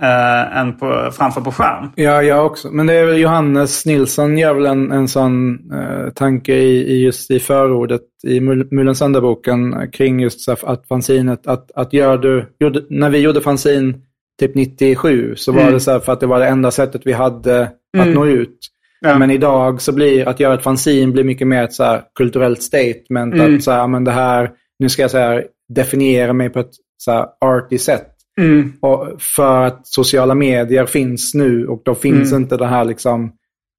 [0.01, 1.89] eh, än på, framför på skärm.
[1.95, 2.71] Ja, jag också.
[2.71, 7.03] Men det är väl Johannes Nilsson gör väl en, en sån eh, tanke i, i
[7.03, 12.17] just i förordet i Mul- Mulens eh, kring just så att fanzinet, att, att gör
[12.17, 14.01] du, gjorde, när vi gjorde fanzin
[14.39, 15.73] typ 97 så var Mm.
[15.73, 17.61] det så här för att det var det enda sättet vi hade
[17.97, 18.57] att nå ut.
[19.01, 19.17] Ja.
[19.17, 22.61] Men idag så blir att göra ett fanzin blir mycket mer ett så här kulturellt
[22.63, 23.33] statement.
[23.33, 23.55] Mm.
[23.55, 26.71] Att så här, men det här, nu ska jag så här, definiera mig på ett
[26.97, 28.11] så här arty sätt.
[28.41, 28.73] Mm.
[29.19, 32.43] För att sociala medier finns nu och då finns Mm.
[32.43, 33.31] inte det här liksom,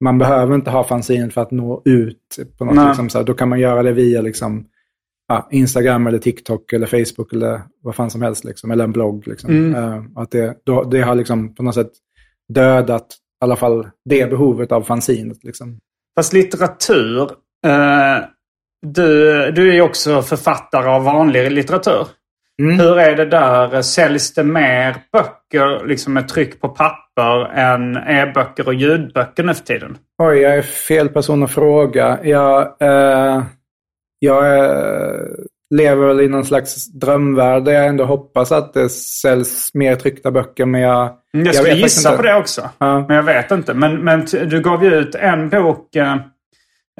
[0.03, 2.37] man behöver inte ha fanzinen för att nå ut.
[2.57, 2.87] På något, Nej.
[2.87, 4.65] liksom, så här, då kan man göra det via liksom,
[5.27, 8.43] ja, Instagram eller TikTok eller Facebook eller vad fan som helst.
[8.43, 9.27] Liksom, eller en blogg.
[9.27, 9.49] Liksom.
[9.49, 9.75] Mm.
[9.75, 11.91] Eh, att det, då, det har liksom på något sätt
[12.53, 15.43] dödat i alla fall det behovet av fanzinet.
[15.43, 15.79] Liksom.
[16.15, 17.21] Fast litteratur.
[17.65, 18.23] Eh,
[18.87, 19.05] du,
[19.51, 22.07] du är ju också författare av vanlig litteratur.
[22.61, 22.79] Mm.
[22.79, 23.81] Hur är det där?
[23.81, 29.63] Säljs det mer böcker liksom med tryck på papper än e-böcker och ljudböcker nu för
[29.63, 29.97] tiden?
[30.23, 32.19] Oj, jag är fel person att fråga.
[32.23, 33.43] Jag, eh,
[34.19, 35.15] jag eh,
[35.75, 40.31] lever väl i någon slags drömvärld där jag ändå hoppas att det säljs mer tryckta
[40.31, 40.65] böcker.
[40.65, 42.17] Men jag, Jag skulle vet faktiskt gissa inte.
[42.17, 42.69] på det också.
[42.77, 43.05] Ja.
[43.07, 43.73] Men jag vet inte.
[43.73, 45.95] Men, men du gav ju ut en bok.
[45.95, 46.11] Eh,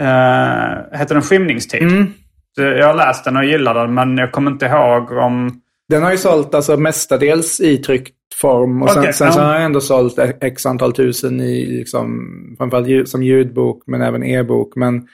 [0.01, 1.81] eh, heter den Skymningstid?
[1.81, 2.13] Mm.
[2.61, 5.61] Jag har läst den och gillar den men jag kommer inte ihåg om...
[5.89, 8.81] Den har ju sålt alltså mestadels i tryckt form.
[8.83, 9.43] Och sen, Okej, sen så ja.
[9.43, 14.75] har jag ändå sålt x antal tusen i liksom, framförallt som ljudbok men även e-bok.
[14.75, 15.07] Men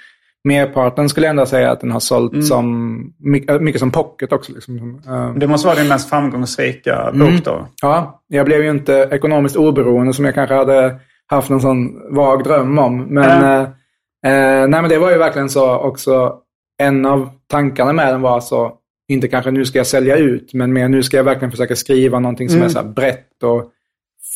[0.44, 2.44] merparten skulle jag ändå säga att den har sålt Mm.
[2.44, 4.52] som mycket, mycket som pocket också.
[4.54, 5.02] Liksom.
[5.08, 7.20] Eh, Det måste vara din mest framgångsrika Mm.
[7.36, 7.68] bok då.
[7.82, 10.96] Ja, jag blev ju inte ekonomiskt oberoende som jag kanske hade
[11.28, 12.98] haft någon sån vag dröm om.
[13.04, 13.44] Men, Mm.
[13.44, 13.62] eh,
[14.62, 16.34] eh, nej, men det var ju verkligen så också.
[16.84, 18.74] En av tankarna med den var så,
[19.10, 22.20] inte kanske nu ska jag sälja ut, men mer nu ska jag verkligen försöka skriva
[22.20, 22.66] någonting som Mm.
[22.66, 23.64] är så här brett och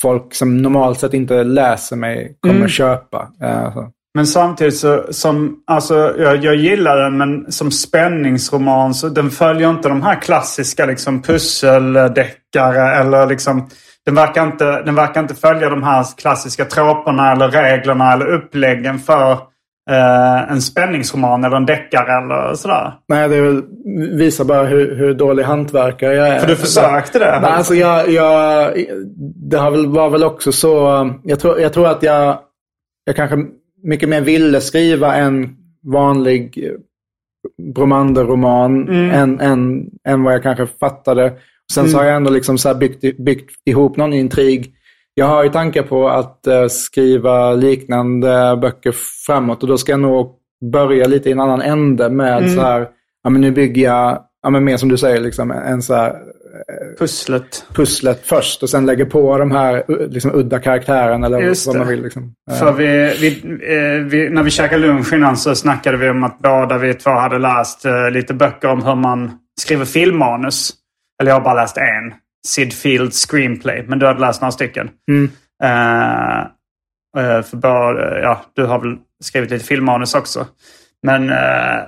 [0.01, 2.67] folk som normalt sett inte läser mig kommer Mm.
[2.67, 3.27] köpa.
[3.41, 3.91] Eh, så.
[4.13, 9.69] Men samtidigt så, som, alltså jag, jag gillar den men som spänningsroman så den följer
[9.69, 13.69] inte de här klassiska liksom pusseldeckare eller liksom
[14.05, 18.99] den verkar, inte, den verkar inte följa de här klassiska troperna eller reglerna eller uppläggen
[18.99, 19.37] för
[19.89, 22.93] eh, en spänningsroman eller en deckare eller sådär.
[23.07, 23.63] Nej, det väl,
[24.17, 26.39] visar bara hur, hur dålig hantverkare jag är.
[26.39, 27.39] För du försökte det?
[27.41, 28.73] Nej, alltså jag, jag,
[29.49, 32.39] det har väl, var väl också så, jag tror, jag tror att jag,
[33.05, 33.37] jag kanske
[33.83, 36.69] mycket mer ville skriva en vanlig
[37.75, 39.11] Bromander-roman Mm.
[39.11, 41.33] än, än, än vad jag kanske fattade.
[41.73, 44.73] Sen så har jag ändå liksom så byggt, byggt ihop någon intrig.
[45.19, 48.93] Jag har ju tankar på att eh, skriva liknande böcker
[49.27, 50.35] framåt och då ska jag nog
[50.71, 52.87] börja lite i en annan ände med så här,
[53.23, 56.13] ja men nu bygger jag, ja men mer som du säger, liksom en så här
[56.99, 57.65] Pusslet.
[57.73, 61.79] pusslet först och sen lägger på de här liksom, udda karaktärerna eller Just vad det.
[61.79, 62.03] man vill.
[62.03, 62.33] Liksom.
[62.59, 62.85] För vi,
[63.21, 66.93] vi, eh, vi, när vi käkade lunch innan så snackade vi om att båda vi
[66.93, 70.73] två hade läst eh, lite böcker om hur man skriver filmmanus.
[71.21, 72.13] Eller jag har bara läst en.
[72.47, 73.85] Sid Fields screenplay.
[73.87, 74.89] Men du hade läst några stycken.
[75.11, 75.31] Mm.
[75.63, 76.39] Eh,
[77.23, 80.45] eh, för bara, ja, du har väl skrivit lite filmmanus också.
[81.03, 81.83] Men, eh,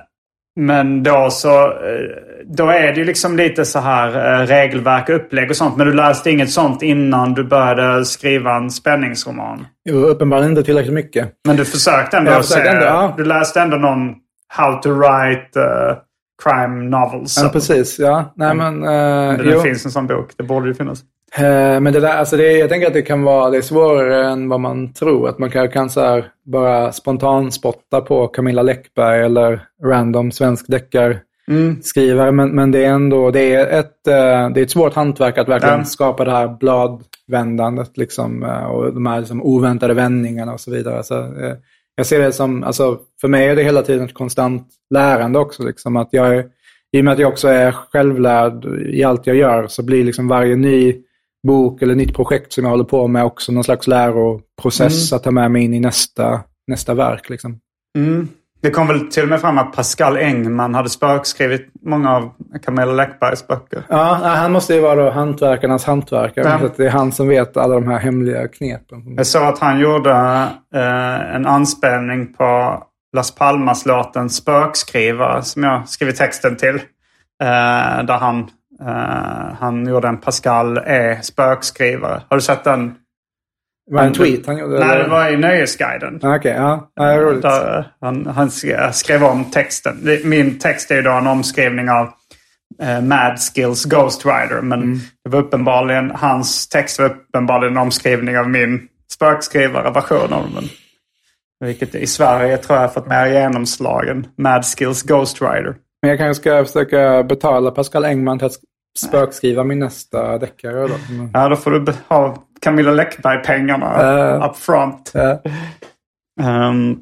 [0.60, 5.14] men då så eh, då är det ju liksom lite så här eh, regelverk och
[5.14, 5.76] upplägg och sånt.
[5.76, 9.66] Men du läste inget sånt innan du började skriva en spänningsroman.
[9.88, 11.32] Jo, uppenbarligen inte tillräckligt mycket.
[11.46, 12.30] Men du försökte ändå.
[12.30, 13.14] Jag försökte ändå, ja.
[13.16, 14.14] Du läste ändå någon
[14.52, 15.96] How to write eh,
[16.42, 17.38] crime novels.
[17.42, 17.98] Ja, precis.
[17.98, 18.32] Ja.
[18.36, 19.60] Nej, men, eh, Det jo.
[19.60, 20.30] finns en sån bok.
[20.36, 21.00] Det borde ju finnas.
[21.38, 24.26] Eh, men det där, alltså det, jag tänker att det kan vara det är svårare
[24.30, 25.28] än vad man tror.
[25.28, 32.32] Att man kan, kan så här bara spontanspotta på Camilla Läckberg eller random svensk deckarskrivare.
[32.32, 35.48] Men, men det är ändå det är ett, eh, det är ett svårt hantverk att
[35.48, 35.84] verkligen Ja.
[35.84, 41.02] skapa det här bladvändandet liksom, och de här liksom, oväntade vändningarna och så vidare.
[41.02, 41.14] Så,
[41.96, 45.62] jag ser det som, alltså, för mig är det hela tiden ett konstant lärande också.
[45.62, 46.46] Liksom, att jag är,
[46.92, 50.28] I och med att jag också är självlärd i allt jag gör så blir liksom
[50.28, 50.94] varje ny
[51.46, 55.30] bok eller nytt projekt som jag håller på med också någon slags läroprocess att ta
[55.30, 57.30] med mig in i nästa, nästa verk.
[57.30, 57.60] Liksom.
[57.98, 58.28] Mm.
[58.62, 62.30] Det kom väl till och med fram att Pascal Engman hade spökskrivit många av
[62.62, 63.82] Camilla Läckbergs böcker.
[63.88, 66.48] Ja, han måste ju vara då hantverkarnas hantverkare.
[66.48, 66.58] Ja.
[66.58, 69.14] Så det är han som vet alla de här hemliga knepen.
[69.16, 70.10] Jag såg att han gjorde
[70.74, 72.82] eh, en anspelning på
[73.16, 76.74] Las Palmas-låten Spökskrivare som jag skrivit texten till.
[77.42, 78.38] Eh, där han,
[78.80, 81.18] eh, han gjorde en Pascal E.
[81.22, 82.22] Spökskrivare.
[82.28, 82.94] Har du sett den?
[83.90, 84.86] Var det en tweet han gjorde?
[84.86, 86.20] Nej, det var i Nöjesguiden.
[86.22, 86.90] Ah, Okej, ja.
[86.94, 87.18] ja.
[87.20, 87.44] roligt.
[87.44, 90.08] Eh, han, han sk- skrev om texten.
[90.24, 92.08] Min text är ju då en omskrivning av
[92.82, 94.60] eh, Mad Skills Ghost Rider.
[94.62, 94.98] Men Mm.
[95.24, 98.80] det var uppenbarligen, hans text var uppenbarligen en omskrivning av min
[99.12, 100.64] spökskrivare-version av den.
[101.64, 105.74] Vilket i Sverige tror jag har fått mer genomslag än Mad Skills Ghost Rider.
[106.02, 108.52] Men jag kanske ska försöka betala Pascal Engman till att
[108.98, 110.88] spökskriva min nästa deckare.
[110.88, 110.94] Då.
[111.14, 111.30] Mm.
[111.34, 114.44] Ja, då får du ha Camilla Läckberg-pengarna Eh.
[114.50, 115.10] up front.
[115.14, 115.42] Ja.
[116.42, 116.98] Ehm,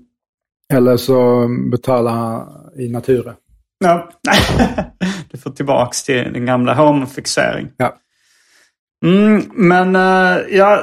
[0.72, 2.46] Eller så betala
[2.78, 3.34] i natura.
[3.84, 4.08] Ja.
[5.30, 7.68] du får tillbaks till din gamla homofixering.
[7.76, 7.94] Ja.
[9.06, 10.82] Mm, men eh, ja,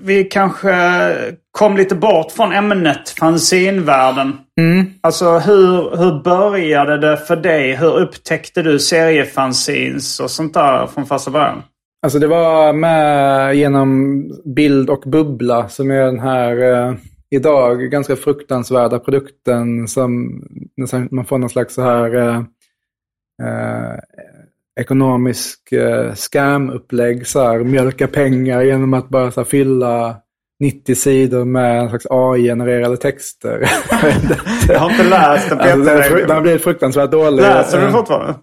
[0.00, 0.72] vi kanske
[1.50, 4.36] kom lite bort från ämnet fanzinvärlden.
[4.60, 4.86] Mm.
[5.00, 7.74] Alltså hur, hur började det för dig?
[7.76, 11.62] Hur upptäckte du seriefanzines och sånt där från första början?
[12.02, 14.22] Alltså det var med genom
[14.54, 16.94] Bild och Bubbla som är den här eh,
[17.30, 20.42] idag ganska fruktansvärda produkten som
[21.10, 22.36] man får någon slags så här eh,
[23.42, 23.98] eh,
[24.80, 27.26] ekonomisk eh, scam-upplägg.
[27.26, 30.16] Så här, mjölka pengar genom att bara så här, fylla
[30.60, 33.60] 90 sidor med en slags AI-genererade texter.
[34.68, 35.60] Jag har inte läst den.
[35.60, 36.16] alltså, den, Peter.
[36.16, 37.42] den har blivit fruktansvärt dålig.
[37.42, 38.34] Läser du fortfarande?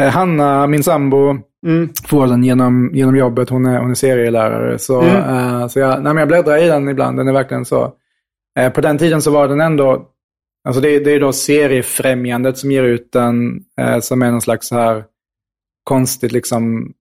[0.00, 1.88] Eh, Hanna, min sambo, Mm.
[2.08, 3.48] får den genom, genom jobbet.
[3.50, 4.78] Hon är, hon är serielärare.
[4.78, 5.16] Så, Mm.
[5.16, 7.18] eh, så jag, nej, jag bläddrar i den ibland.
[7.18, 7.92] Den är verkligen så.
[8.58, 10.12] Eh, på den tiden så var den ändå
[10.68, 14.68] Alltså det, det är då seriefrämjandet som ger ut den, eh, som är någon slags
[14.68, 15.04] så här
[15.84, 16.92] konstigt liksom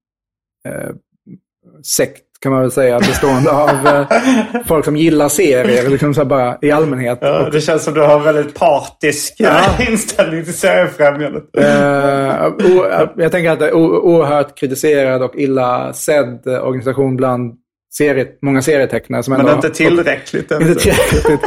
[1.83, 4.05] sekt kan man väl säga, bestående av eh,
[4.67, 7.17] folk som gillar serier liksom så bara i allmänhet.
[7.21, 11.43] Ja, det känns som du har en väldigt partisk eh, inställning till seriefrämjandet.
[12.57, 17.53] O- jag tänker att det är oerhört kritiserad och illa sedd organisation bland
[17.97, 19.23] serie, många serietecknare.
[19.23, 20.51] Som Men ändå, inte tillräckligt.
[20.51, 21.39] och, inte tillräckligt.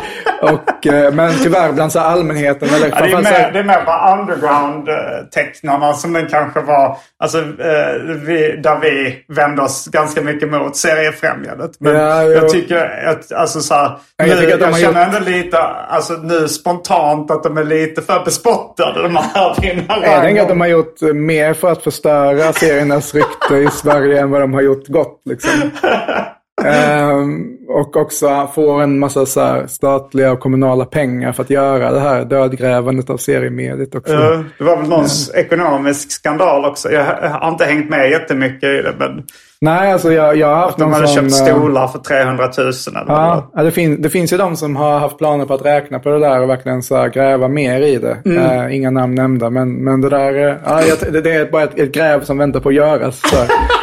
[0.42, 2.68] Och, eh, men tyvärr bland så allmänheten.
[2.74, 6.96] Eller, Ja, det, är mer, det är mer bara underground-tecknarna som den kanske var.
[7.18, 11.70] Alltså, eh, vi, där vi vände oss ganska mycket mot seriefrämjandet.
[11.80, 12.30] Men Ja, jo.
[12.30, 16.12] jag tycker att, alltså så här, nu, jag jag, har känner gjort- ändå lite, alltså
[16.12, 20.06] nu spontant att de är lite för bespottade de här vinnarna.
[20.06, 24.30] Jag tänker att de har gjort mer för att förstöra seriernas rykte i Sverige än
[24.30, 25.22] vad de har gjort gott.
[25.24, 25.50] Liksom.
[26.64, 32.00] Ehm, och också får en massa så statliga och kommunala pengar för att göra det
[32.00, 34.12] här dödgrävandet av seriemediet också.
[34.12, 36.90] Ja, Det var väl någon ekonomisk skandal också.
[36.90, 38.94] Jag har inte hängt med jättemycket i det.
[38.98, 39.24] Men
[39.60, 42.50] Nej, alltså jag, jag har haft de någon hade sån, köpt eh, stolar för 300
[42.58, 43.04] 000 eller.
[43.06, 45.98] Ja, ja, det, fin det finns ju de som har haft planer på att räkna
[45.98, 48.16] på det där och verkligen så gräva mer i det.
[48.24, 48.38] Mm.
[48.38, 51.78] Eh, inga namn nämnda, men, men det där, eh, ja, det, det är bara ett,
[51.78, 53.22] ett gräv som väntar på att göras.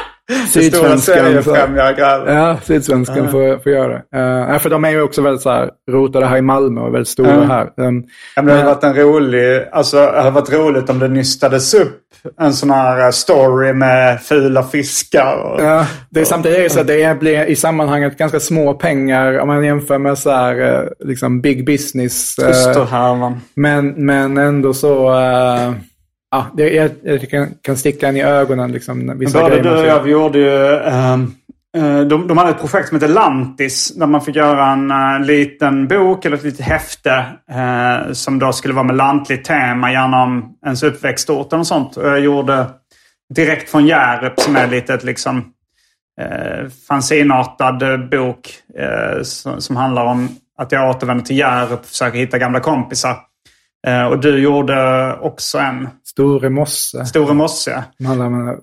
[0.49, 0.99] Sydsvenskan.
[0.99, 2.27] seriefrämjargräv.
[2.35, 4.17] Ja, Sydsvenskan får, får göra det.
[4.53, 7.07] Uh, för de är ju också väldigt så här, rotade här i Malmö och väldigt
[7.07, 7.49] stora Mm.
[7.49, 7.69] här.
[7.77, 8.03] Um,
[8.35, 11.73] Ja, men det hade varit en rolig, alltså det hade varit roligt om det nystades
[11.73, 12.01] upp
[12.41, 15.35] en sån här eh, story med fula fiskar.
[15.37, 19.47] Och, ja, det är, samtidigt så att det blir i sammanhanget ganska små pengar om
[19.47, 22.39] man jämför med så här, eh, liksom big business.
[22.39, 23.41] Österhärvan.
[23.55, 25.71] men, men ändå så, eh,
[26.35, 28.71] ja, det, jag, jag kan, kan sticka en i ögonen.
[28.71, 30.75] Liksom, vissa Både du och jag, gjorde ju...
[30.75, 31.17] eh,
[32.01, 33.95] de, de hade ett projekt som heter Lantis.
[33.95, 37.25] Där man fick göra en eh, liten bok eller ett litet häfte.
[37.51, 39.91] eh, som då skulle vara med lantligt tema.
[39.91, 41.97] Gärna om ens uppväxtort och sånt.
[41.97, 42.65] Och jag gjorde
[43.35, 45.45] Direkt från Hjärup som är lite ett liksom
[46.21, 48.49] eh, fanzinartad bok.
[48.79, 53.17] Eh, som, som handlar om att jag återvänder till Hjärup och försöker hitta gamla kompisar.
[54.09, 57.05] Och du gjorde också en, Store Mosse.
[57.05, 57.83] Store Mosse.
[57.97, 58.59] Som handlar om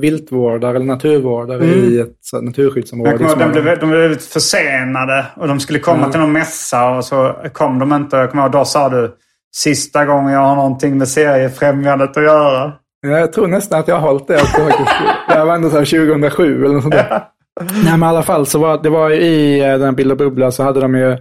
[0.00, 3.18] viltvårdare eller naturvårdare i ett naturskyddsområde.
[3.18, 7.34] Kommer de, blev, de blev försenade och de skulle komma till någon mässa och så
[7.52, 8.16] kom de inte.
[8.16, 9.14] Jag kommer ihåg, då sa du
[9.56, 12.72] sista gången jag har någonting med seriefrämjandet att göra.
[13.00, 14.90] Ja, Jag tror nästan att jag har hållit det också faktiskt.
[15.28, 17.24] Det var ändå så här 2007 eller något sånt där.
[17.84, 20.10] Nej men i alla fall så var det var ju i eh, den här Bild
[20.10, 21.16] och Bubbla så hade de ju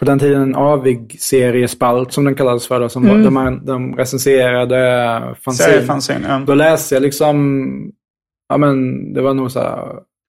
[0.00, 2.80] på den tiden en avig-seriespalt som den kallades för.
[2.80, 5.20] Då, som var, där man, de recenserade
[5.86, 6.26] fanzine.
[6.28, 6.42] Ja.
[6.46, 7.92] Då läste jag liksom,
[8.48, 9.78] ja men det var nog så här,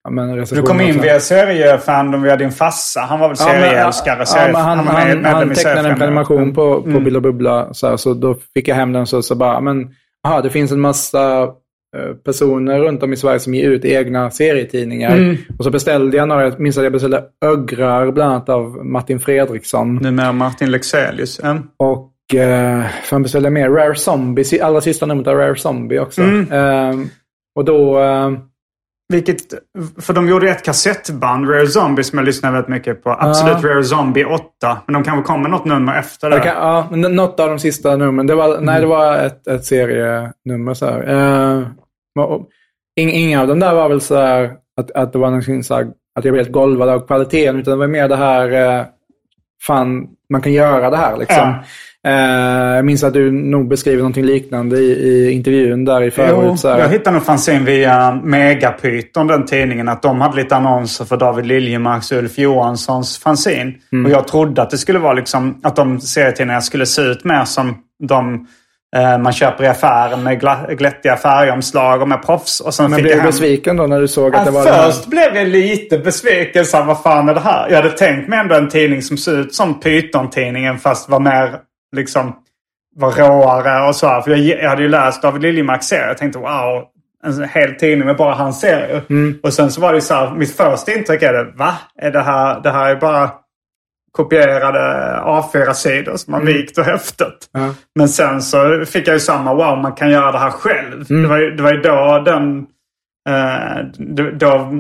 [0.04, 3.00] ja men Du kom in via seriefandom via din farsa.
[3.02, 4.20] Han var väl Ja, serieälskare?
[4.20, 7.04] Ja, serie- han, han, han, i tecknade en prenumeration på, på Mm.
[7.04, 7.74] Bild och Bubbla.
[7.74, 9.90] Så, här, så då fick jag hem den så, så bara, men
[10.28, 11.50] aha, det finns en massa
[12.26, 15.18] personer runt om i Sverige som ger ut egna serietidningar.
[15.18, 15.38] Mm.
[15.58, 19.20] Och så beställde jag några, jag minns att jag beställde Ögrar bland annat av Martin
[19.20, 19.96] Fredriksson.
[19.96, 21.40] Numera Martin Lexelius.
[21.44, 21.58] Ja.
[21.78, 26.22] Och eh, fan beställde jag mer Rare Zombie, allra sista numret av Rare Zombie också.
[26.22, 26.52] Mm.
[26.52, 27.08] Eh,
[27.56, 28.00] och då...
[28.00, 28.32] Eh,
[29.12, 29.42] Vilket,
[30.00, 33.10] för de gjorde ett kassettband, Rare Zombie, som jag lyssnade väldigt mycket på.
[33.20, 34.82] Absolut Rare Zombie 8.
[34.86, 36.40] Men de kanske kommer något nummer efter det.
[36.40, 38.28] Kan, ja, men något av de sista numren.
[38.28, 40.74] Det var, Nej, det var ett, ett serienummer.
[40.74, 41.60] Så här.
[41.60, 41.68] Eh,
[42.96, 45.84] inga av dem där var väl så här att, att det var någonting så här,
[46.16, 47.60] att jag blev helt golvad av kvaliteten.
[47.60, 48.86] Utan det var mer det här, eh,
[49.68, 51.50] fan, man kan göra det här liksom.
[51.50, 51.56] Eh,
[52.04, 56.64] jag minns att du nog beskriver någonting liknande i, i intervjun där i Jo, förut.
[56.64, 56.80] Här.
[56.80, 59.88] jag hittade nog fanzine via Megapyton, den tidningen.
[59.90, 63.74] Att de hade lite annonser för David Liljemarks och Ulf Johanssons fanzine.
[63.94, 64.06] Mm.
[64.06, 67.46] Och jag trodde att det skulle vara liksom att de serietidningarna skulle se ut mer
[67.46, 67.76] som
[68.08, 68.48] de
[68.96, 70.40] eh, man köper i affären med
[70.78, 72.60] glättiga färgomslag och med proffs.
[72.60, 73.30] Och sen Men fick blev du hem...
[73.30, 76.66] besviken då när du såg att det var den här- först blev jag lite besviken.
[76.66, 77.70] Så vad fan är det här?
[77.70, 81.50] Jag hade tänkt mig ändå en tidning som ser ut som Python-tidningen fast var mer
[81.96, 82.36] liksom
[82.96, 84.08] var råare och så.
[84.08, 84.22] Här.
[84.22, 86.08] För jag, jag hade ju läst David Liljemarks serie.
[86.08, 86.86] Jag tänkte wow,
[87.24, 89.02] en hel tidning med bara hans serier.
[89.10, 89.40] Mm.
[89.44, 91.74] Och sen så var det så här, mitt första intryck är det, va?
[91.96, 93.32] Är det här, det här är bara
[94.12, 94.80] kopierade
[95.22, 97.50] A4-sidor som man vikt och häftet.
[97.56, 97.68] Mm.
[97.68, 97.74] Ja.
[97.96, 101.06] Men sen så fick jag ju samma, wow, man kan göra det här själv.
[101.10, 101.24] Mm.
[101.24, 102.66] Det, var ju, det var ju då den...
[103.30, 103.86] Eh,
[104.34, 104.72] då,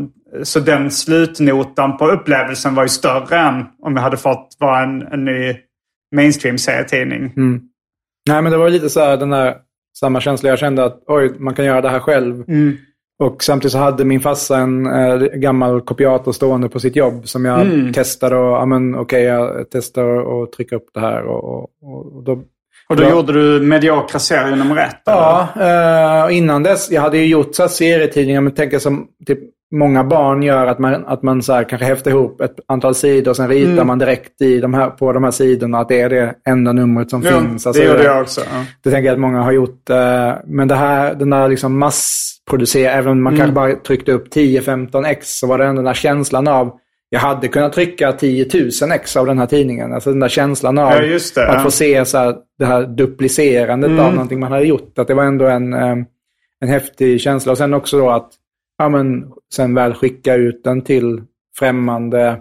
[0.43, 5.01] så den slutnotan på upplevelsen var ju större än om jag hade fått vara en,
[5.01, 5.55] en ny
[6.15, 7.33] mainstream-serietidning.
[7.37, 7.61] Mm.
[8.29, 9.55] Nej, men det var lite så här den där
[9.99, 12.43] samma känsla jag kände att oj, man kan göra det här själv.
[12.47, 12.77] Mm.
[13.23, 17.45] och samtidigt så hade min farsa en eh, gammal kopiator stående på sitt jobb som
[17.45, 17.93] jag Mm.
[17.93, 21.69] testade och, ja men okej, jag testar att trycka upp det här och, och,
[22.15, 22.31] och då
[22.89, 23.09] Och då Ja.
[23.09, 25.01] gjorde du mediokra serier nummer ett?
[25.05, 29.39] Ja, eh, och innan dess, jag hade ju gjort så serietidningar, men tänker som typ
[29.71, 33.31] många barn gör, att man, att man så här, kanske häftar ihop ett antal sidor
[33.31, 33.87] och sen ritar Mm.
[33.87, 37.09] man direkt i de här, på de här sidorna att det är det enda numret
[37.09, 37.63] som Ja, finns.
[37.63, 38.41] det Alltså, gjorde jag också.
[38.41, 38.65] Ja.
[38.83, 39.89] Det tänker jag att många har gjort.
[39.89, 43.39] eh, Men det här, den där liksom massproducera, även om man Mm.
[43.39, 46.71] kanske bara tryckte upp 10-15 ex, så var det ändå den där känslan av,
[47.09, 48.45] jag hade kunnat trycka 10
[48.81, 49.93] 000 ex av den här tidningen.
[49.93, 52.83] Alltså den där känslan av Ja, just det, att få se så här, det här
[52.85, 54.05] duplicerandet Mm.
[54.05, 54.99] av någonting man hade gjort.
[54.99, 55.95] Att det var ändå en, eh,
[56.61, 57.51] en häftig känsla.
[57.51, 58.29] Och sen också då att,
[58.81, 59.23] ja men,
[59.53, 61.21] sen väl skicka ut den till
[61.59, 62.39] främmande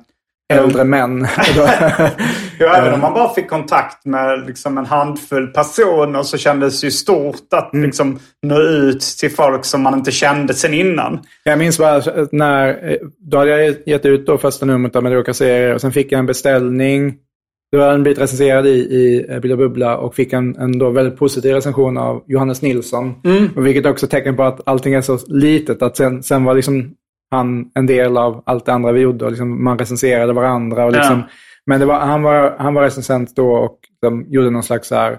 [0.52, 1.26] äldre män.
[2.60, 6.86] Jo, även om man bara fick kontakt med liksom en handfull personer så kändes det
[6.86, 7.86] ju stort att Mm.
[7.86, 11.20] liksom nå ut till folk som man inte kände sen innan.
[11.44, 15.74] Jag minns bara när, då hade jag gett ut då första numret av Mediokra serier
[15.74, 17.14] och sen fick jag en beställning.
[17.72, 20.90] Då hade den blivit recenserad i, i eh, och Bubbla och fick en, en då
[20.90, 23.14] väldigt positiv recension av Johannes Nilsson.
[23.56, 26.54] Och vilket också är tecken på att allting är så litet att sen, sen var
[26.54, 26.94] liksom
[27.30, 30.84] han en del av allt det andra vi gjorde och liksom man recenserade varandra.
[30.84, 31.28] Och liksom, Ja.
[31.66, 34.94] Men det var, han, var, han var recensent då och de gjorde någon slags så
[34.94, 35.18] här,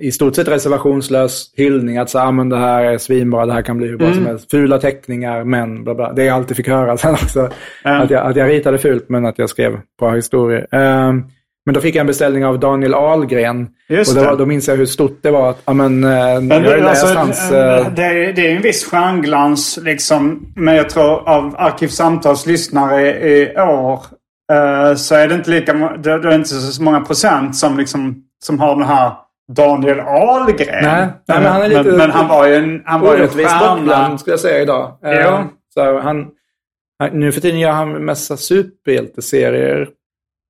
[0.00, 1.98] i stort sett reservationslös hyllning.
[1.98, 4.18] Att så, ah, men det här är svinbra, det här kan bli hur bra Mm.
[4.18, 4.50] som helst.
[4.50, 6.12] Fula teckningar, men bla bla.
[6.12, 7.48] Det jag alltid fick höra sen också.
[7.84, 7.90] Ja.
[8.02, 10.66] Att, jag, att jag ritade fult men att jag skrev bra historier.
[10.70, 11.24] Ehm,
[11.66, 13.68] men då fick jag en beställning av Daniel Ahlgren.
[13.88, 15.50] Just och då, då minns jag hur stort det var.
[15.50, 17.52] Att, ja, men, eh, jag har alltså, hans...
[17.52, 20.52] eh, eh, det, är, det är en viss stjärnglans liksom.
[20.56, 24.00] Men jag tror av Arkivsamtals lyssnare i år
[24.96, 28.60] så är det inte lika det, det är inte så många procent som liksom som
[28.60, 29.12] har den här
[29.54, 30.84] Daniel Ahlgren.
[30.84, 33.22] Nej, nej, men han är lite- men, men han var ju en, han var ju
[33.22, 34.18] en stjärna.
[34.18, 34.98] skulle jag säga idag.
[35.04, 35.44] Eh, Ja.
[35.74, 36.26] Så han,
[36.98, 39.88] han, nu för tiden gör han mest superhjälteserier.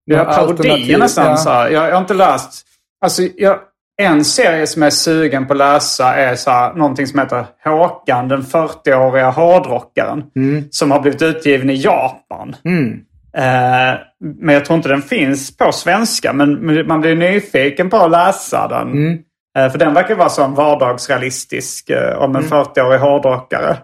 [0.05, 1.27] Ja, parodier nästan.
[1.27, 1.37] ja.
[1.37, 1.71] Så här.
[1.71, 2.67] Jag, jag har inte läst...
[3.05, 3.59] Alltså, jag,
[4.03, 7.45] en serie som jag är sugen på att läsa är så här, någonting som heter
[7.65, 10.25] Håkan, den 40-åriga hårdrockaren.
[10.71, 12.57] Som har blivit utgiven i Japan.
[12.65, 13.01] Mm.
[13.37, 13.99] Eh,
[14.41, 16.33] men jag tror inte den finns på svenska.
[16.33, 18.89] Men, man blir nyfiken på att läsa den.
[18.93, 19.19] Mm.
[19.59, 22.43] Eh, för den verkar vara så en vardagsrealistisk eh, om Mm.
[22.43, 23.77] en 40-årig hårdrockare.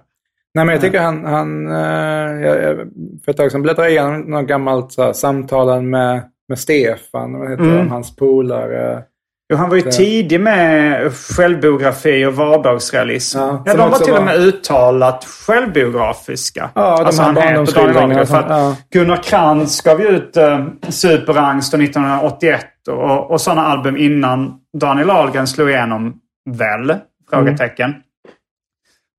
[0.54, 1.66] Nej, men jag tycker han, han
[2.42, 2.76] jag,
[3.24, 7.50] för ett tag sedan bläddrade jag igenom något gammalt så här, samtalen med, med Stefan,
[7.50, 7.76] heter Mm.
[7.76, 9.02] han, hans polare.
[9.48, 13.38] Jo, han var ju tidig med självbiografi och vardagsrealism.
[13.38, 16.70] Ja, Ja, de var till och var- med uttalat självbiografiska.
[16.74, 18.18] Ja, de alltså han heter Daniel Ahlgren.
[18.18, 18.76] För som- att ja.
[18.92, 25.10] Gunnar Krantz gav ju ut uh, Superangst och 1981 och, och sådana album innan Daniel
[25.10, 26.14] Ahlgren slog igenom
[26.50, 26.94] väl?
[27.30, 27.94] Frågetecken.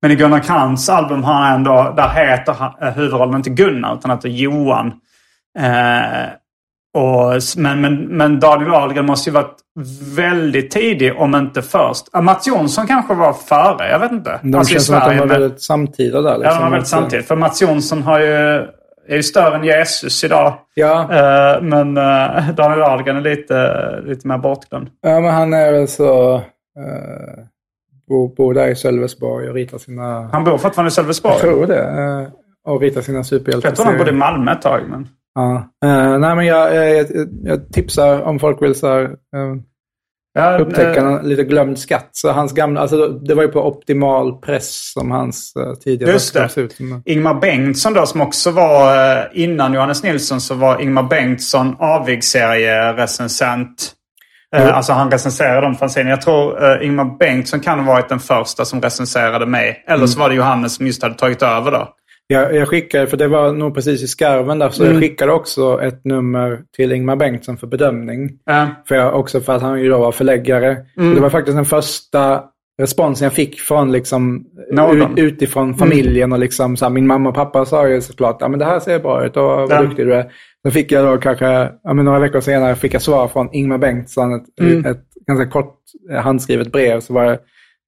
[0.02, 4.10] Men i Gunnar Krantz album har han ändå, där heter eh, huvudrollen inte Gunnar utan
[4.10, 4.86] heter Johan.
[5.58, 6.26] Eh,
[6.98, 9.56] och, men, men, men Daniel Ahlgren måste ju varit
[10.16, 12.06] väldigt tidig om inte först.
[12.12, 14.40] Ja, Mats Jonsson kanske var före, jag vet inte.
[14.42, 16.30] De Alltså känns som att de var väldigt samtida där.
[16.30, 16.54] Ja, Liksom.
[16.58, 17.28] de var väldigt eh, samtidigt.
[17.28, 18.32] För Mats Jonsson har ju,
[19.08, 20.54] är ju större än Jesus idag.
[20.74, 24.88] Ja, Eh, men eh, Daniel Ahlgren är lite, lite mer bortglömd.
[25.02, 26.34] ja, men han är väl så...
[26.36, 27.44] Uh,
[28.08, 30.28] bor, bor där i Sölvesborg och ritar sina...
[30.32, 31.38] Han bor fortfarande i Jag Sölvesborg.
[31.40, 31.82] tror det.
[31.82, 33.22] eh, och ritar sina
[33.62, 34.80] Jag tror han bodde i Malmö ett tag.
[34.90, 35.08] Men...
[35.38, 35.68] Ja.
[35.84, 37.06] Eh, nej, men jag, jag, jag,
[37.42, 39.08] jag tipsar om folk vill så här, eh,
[40.34, 42.08] Ja, upptäcka eh, en lite glömd skatt.
[42.12, 46.34] Så hans gamla, alltså, det var ju på optimal press som hans uh, tidigare Just
[46.34, 46.56] det.
[46.60, 46.76] ut.
[47.04, 53.92] Ingmar Bengtsson då som också var eh, innan Johannes Nilsson så var Ingmar Bengtsson avig-serierecensent.
[54.56, 54.70] Eh, Jo.
[54.70, 56.10] Alltså han recenserade de fanzine.
[56.10, 59.84] Jag tror uh, Ingmar Bengtsson kan ha varit den första som recenserade mig.
[59.86, 60.08] Eller Mm.
[60.08, 61.88] så var det Johannes som just hade tagit över då.
[62.30, 64.94] Jag, jag skickade, för det var nog precis i skarven där, så Mm.
[64.94, 68.30] jag skickade också ett nummer till Ingmar Bengtsson för bedömning.
[68.50, 70.76] Eh, För jag, också för att han ju då var förläggare.
[70.96, 71.14] Mm.
[71.14, 72.42] Det var faktiskt den första
[72.80, 74.44] responsen jag fick från liksom
[74.92, 76.32] ut, utifrån familjen.
[76.32, 78.80] Och liksom, så här, min mamma och pappa sa ju såklart ja, men det här
[78.80, 79.82] ser bra ut och vad Ja.
[79.82, 80.32] duktig du är.
[80.62, 81.46] Sen fick jag då kanske,
[81.82, 84.34] ja, men några veckor senare fick jag svar från Ingmar Bengtsson.
[84.34, 84.84] Ett, Mm.
[84.84, 85.74] ett ganska kort
[86.12, 87.00] eh, handskrivet brev.
[87.00, 87.38] Så var det,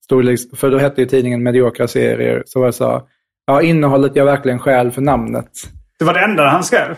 [0.04, 2.42] stod liksom, för då hette ju tidningen Mediokra serier.
[2.46, 3.02] Så var det så,
[3.46, 5.50] ja innehållet gör verkligen skäl för namnet.
[5.98, 6.96] det var det enda han skrev.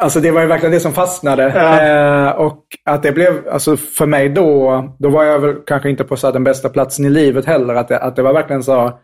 [0.00, 1.52] Alltså det var ju verkligen det som fastnade.
[1.56, 1.80] Ja.
[1.80, 6.04] Eh, och att det blev, alltså för mig då, då var jag väl kanske inte
[6.04, 7.74] på så den bästa platsen i livet heller.
[7.74, 8.98] Att det, att det var verkligen så,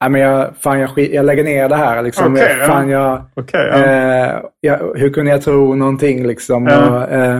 [0.00, 2.32] nej men jag, fan jag, skit, jag lägger ner det här liksom.
[2.32, 2.66] Okej, jag, ja.
[2.66, 3.84] fan jag, Okej, ja.
[3.84, 6.66] eh, jag, hur kunde jag tro någonting liksom?
[6.66, 6.78] Ja.
[6.90, 7.36] Och, eh,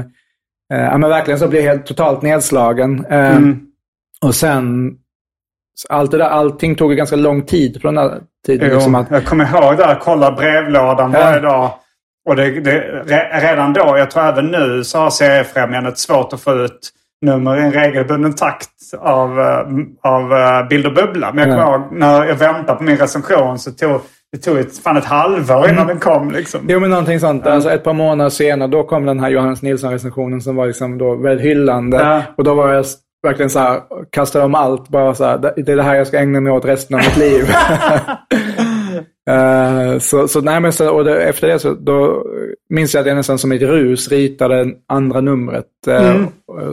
[0.72, 3.07] eh, ja men verkligen så blev jag helt totalt nedslagen.
[3.11, 3.61] Eh, Mm.
[4.24, 4.90] Och sen
[5.89, 8.68] allt det där, allting tog ju ganska lång tid på den här tiden.
[8.68, 11.20] Jo, Liksom att, Jag kommer ihåg det, kolla brevlådan Ja.
[11.20, 11.70] varje dag.
[12.29, 16.41] Och det, det, re, redan då, jag tror även nu, så har Seriefrämjandet svårt att
[16.41, 16.91] få ut
[17.27, 18.68] nummer i en regelbunden takt
[19.01, 19.66] av, eh,
[20.03, 21.33] av eh, Bild och Bubbla.
[21.33, 24.01] Men jag kommer ihåg när jag väntade på min recension så tog
[24.33, 26.31] det tog ett, fan ett halvår innan den kom.
[26.31, 26.61] Liksom.
[26.68, 27.47] jo, men någonting sånt.
[27.47, 31.14] Alltså ett par månader senare, då kom den här Johannes Nilsson-recensionen som var liksom då
[31.14, 31.97] väldigt hyllande.
[31.97, 32.23] Ja.
[32.37, 32.85] Och då var jag
[33.23, 34.89] verkligen så här, kastade om allt.
[34.89, 37.16] Bara så här, det är det här jag ska ägna mig åt resten av mitt
[37.16, 37.45] liv.
[39.31, 42.25] Eh, så, så, nej, men så, och det, efter det så då
[42.70, 45.66] minns jag att jag nästan som ett rus ritade andra numret.
[45.89, 46.27] Uh,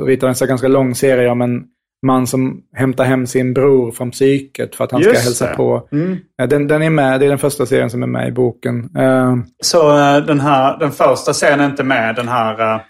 [0.06, 1.64] Ritade en så ganska lång serie om en
[2.06, 5.56] man som hämtar hem sin bror från psyket för att han ska Just hälsa det.
[5.56, 5.88] på.
[5.91, 6.18] Mm.
[6.41, 8.89] Eh, Den, den är med, det är den första serien som är med i boken.
[8.97, 12.82] Eh, Så eh, den, här, den första serien är inte med, den här...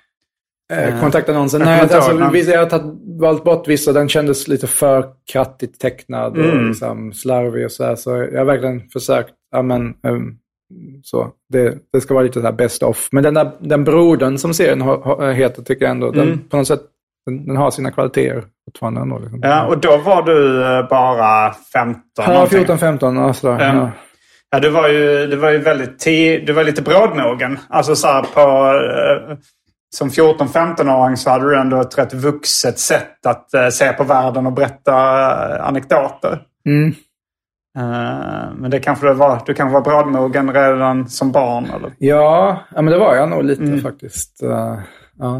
[0.74, 1.62] eh, Eh, kontaktannonsen.
[1.62, 2.32] Nej, alltså, den.
[2.32, 3.94] vissa, jag har tagit, valt bort vissa.
[3.94, 6.68] Den kändes lite för krattigt tecknad och Mm.
[6.68, 7.96] liksom slarvig och så här.
[7.96, 10.36] Så jag har verkligen försökt, ja men, ehm,
[11.04, 11.28] så.
[11.54, 13.08] Det, det ska vara lite så här best of.
[13.12, 16.40] Men den där den brodern som serien har, har, heter tycker jag ändå, den, Mm.
[16.50, 16.82] på något sätt,
[17.26, 19.20] den, den har sina kvaliteter fortfarande ändå.
[19.20, 19.40] Liksom.
[19.44, 22.02] Ja, och då var du eh, bara 15?
[22.18, 22.66] ja, någonting.
[22.66, 23.60] 14-15, ja, sådär.
[23.76, 23.92] Ja.
[24.52, 24.60] Ja.
[24.60, 27.60] Du var ju, du var ju väldigt ti- du var lite brådmogen.
[27.70, 28.40] Alltså så här på...
[29.30, 29.38] eh,
[29.96, 34.46] Som 14-15-åring så hade du ändå ett rätt vuxet sätt att eh, se på världen
[34.46, 34.94] och berätta
[35.56, 36.42] eh, anekdoter.
[36.66, 36.90] Mm.
[37.78, 41.66] Eh, men det kanske du var, du kanske var brådmogen redan som barn?
[41.76, 41.94] Eller?
[41.98, 43.82] Ja, ja, men det var jag nog lite Mm.
[43.82, 44.44] faktiskt.
[44.44, 44.80] Eh,
[45.20, 45.40] ja.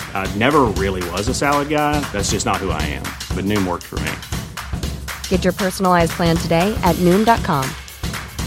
[0.13, 1.99] I never really was a salad guy.
[2.11, 3.03] That's just not who I am.
[3.35, 4.11] But Noom worked for me.
[5.29, 7.67] Get your personalized plan today at Noom.com.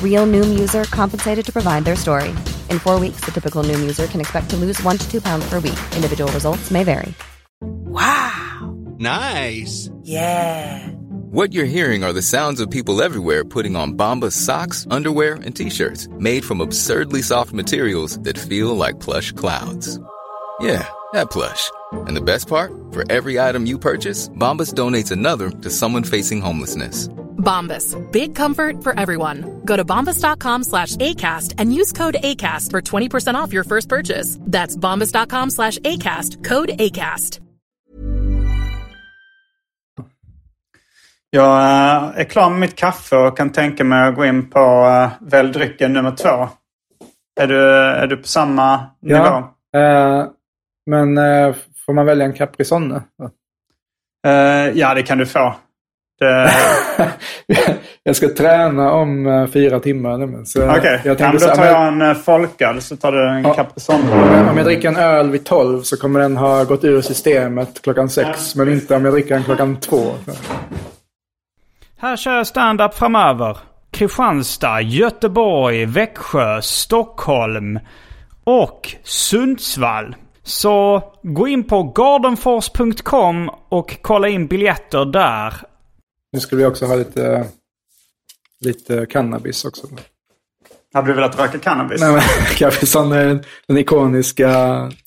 [0.02, 2.28] Real Noom user compensated to provide their story.
[2.70, 5.48] In four weeks, the typical Noom user can expect to lose one to two pounds
[5.50, 5.78] per week.
[5.96, 7.12] Individual results may vary.
[7.60, 8.76] Wow.
[8.98, 9.90] Nice.
[10.02, 10.88] Yeah.
[11.34, 15.56] What you're hearing are the sounds of people everywhere putting on Bombas socks, underwear, and
[15.56, 19.98] t-shirts made from absurdly soft materials that feel like plush clouds.
[20.60, 21.70] Yeah, that plush.
[22.06, 22.72] And the best part?
[22.92, 27.08] For every item you purchase, Bombas donates another to someone facing homelessness.
[27.38, 27.94] Bombas.
[28.10, 29.60] Big comfort for everyone.
[29.64, 34.38] Go to bombas.com slash ACAST and use code ACAST for 20% off your first purchase.
[34.40, 36.42] That's bombas.com slash ACAST.
[36.44, 37.40] Code ACAST.
[41.30, 44.86] Jag eh, är klar med mitt kaffe och kan tänka mig att gå in på
[45.20, 46.48] uh, drycken nummer två.
[47.40, 49.44] Är du, är du på samma nivå?
[49.70, 49.80] Ja.
[49.80, 50.26] Eh,
[50.86, 51.54] men eh,
[51.86, 53.02] får man välja en Caprisonne?
[54.26, 54.32] Eh,
[54.74, 55.54] ja, det kan du få.
[56.20, 56.50] Det,
[58.02, 60.18] jag ska träna om eh, fyra timmar.
[60.18, 60.44] nämligen.
[60.70, 63.28] Okej, jag ja, tänkte men så då tar jag en uh, folköl så tar du
[63.28, 63.54] en Ja.
[63.54, 64.50] Caprisonne.
[64.50, 68.08] Om jag, dricker en öl vid 12 så kommer den ha gått ur systemet klockan
[68.08, 68.54] 6.
[68.54, 70.12] Men inte om jag dricker den klockan 2.
[71.98, 73.58] Här kör jag stand-up framöver.
[73.90, 77.78] Kristianstad, Göteborg, Växjö, Stockholm
[78.44, 80.16] och Sundsvall.
[80.44, 85.54] Så gå in på gardenfors.com och kolla in biljetter där.
[86.32, 87.44] Nu skulle vi också ha lite,
[88.60, 89.86] lite cannabis också.
[90.94, 92.00] Hade du velat röka cannabis?
[92.00, 92.22] Nej, men
[92.56, 94.48] Caprisonne är den, den ikoniska...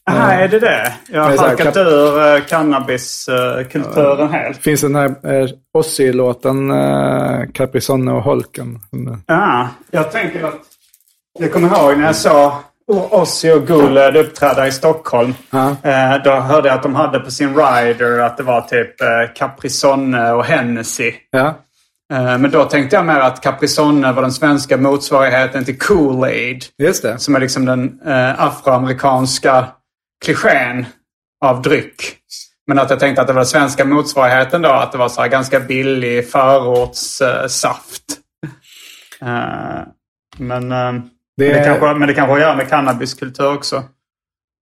[0.10, 0.94] Aha, eh, är det det?
[1.12, 4.58] Jag har halkat kap- ur uh, cannabiskulturen helt.
[4.58, 8.80] finns den här eh, Ozzy-låten eh, Caprisonne och Holken.
[9.26, 10.62] Ja, jag tänker att...
[11.40, 12.52] Jag kommer ihåg när jag såg
[12.88, 15.34] Ozzy och Guled uppträda i Stockholm.
[15.50, 15.70] Ja.
[15.70, 19.34] Eh, då hörde jag att de hade på sin rider att det var typ eh,
[19.36, 21.14] Caprisonne och Hennessy.
[21.32, 21.48] Ja.
[22.14, 26.64] Eh, men då tänkte jag mer att Caprisonne var den svenska motsvarigheten till Kool-Aid.
[26.78, 27.20] Just det.
[27.20, 29.68] Som är liksom den eh, afroamerikanska
[30.26, 30.86] klichén
[31.46, 32.16] av dryck.
[32.68, 34.70] Men att jag tänkte att det var den svenska motsvarigheten då.
[34.70, 37.52] Att det var så här ganska billig förortssaft.
[37.52, 38.04] Saft.
[40.38, 40.94] Men, eh,
[41.38, 43.84] Det men, det kanske, men det kanske har att göra med cannabiskultur också.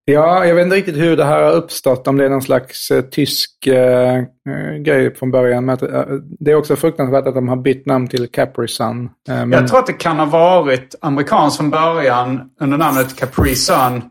[0.08, 2.08] Ja, jag vet inte riktigt hur det här har uppstått.
[2.08, 4.24] Om det är någon slags eh, tysk eh, eh,
[4.86, 5.66] grej från början.
[5.66, 6.04] Men att, eh,
[6.40, 9.06] det är också fruktansvärt att de har bytt namn till Capri Sun.
[9.30, 13.56] Eh, men, Jag tror att det kan ha varit amerikanskt från början under namnet Capri
[13.56, 14.02] Sun.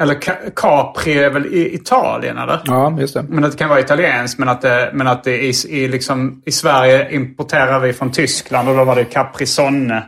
[0.00, 2.60] Eller Ca- Capri är väl i Italien eller?
[2.64, 3.22] Ja, just det.
[3.28, 6.42] Men att det kan vara italienskt men att det, men att det i, i, liksom,
[6.46, 10.02] i Sverige importerar vi från Tyskland och då var det Capri Sonne.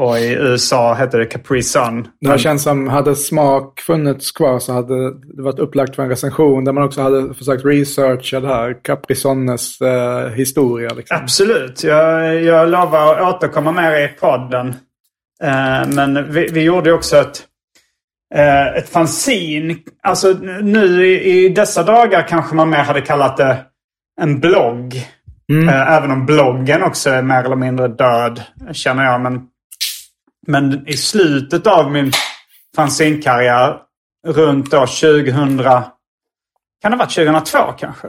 [0.00, 2.08] Och i USA hette det Capri Sun.
[2.20, 6.08] Det här känns som, hade smak funnits kvar så hade det varit upplagt för en
[6.08, 10.94] recension där man också hade försökt researcha det här Capri Sonnes eh, historia.
[10.94, 11.16] Liksom.
[11.22, 11.84] Absolut.
[11.84, 14.68] Jag, jag lovar att återkomma mer i podden.
[15.42, 17.42] Eh, men vi, vi gjorde också ett,
[18.34, 19.76] eh, ett fanzine.
[20.02, 20.28] Alltså
[20.62, 23.56] nu i, i dessa dagar kanske man mer hade kallat det
[24.20, 24.94] en blogg.
[25.68, 28.42] Eh, även om bloggen också är mer eller mindre död,
[28.72, 29.20] känner jag.
[29.20, 29.40] Men,
[30.50, 32.12] men i slutet av min
[32.76, 33.76] fanzinkarriär,
[34.26, 35.58] runt då 2000...
[36.82, 38.06] Kan det ha varit 2002 kanske?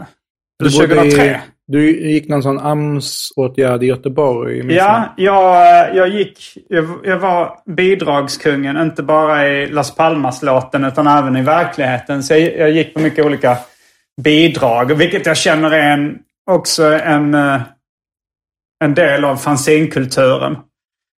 [0.61, 1.25] Eller Du bodde 2003?
[1.25, 4.75] I, du gick någon sån AMS-åtgärd i Göteborg.
[4.75, 6.57] Ja, jag, jag gick...
[6.69, 12.23] Jag, jag var bidragskungen, inte bara i Las Palmas-låten utan även i verkligheten.
[12.23, 13.57] Så jag, jag gick på mycket olika
[14.21, 16.19] bidrag, vilket jag känner är en,
[16.51, 17.61] också en, eh,
[18.83, 20.57] en del av fanzinkulturen.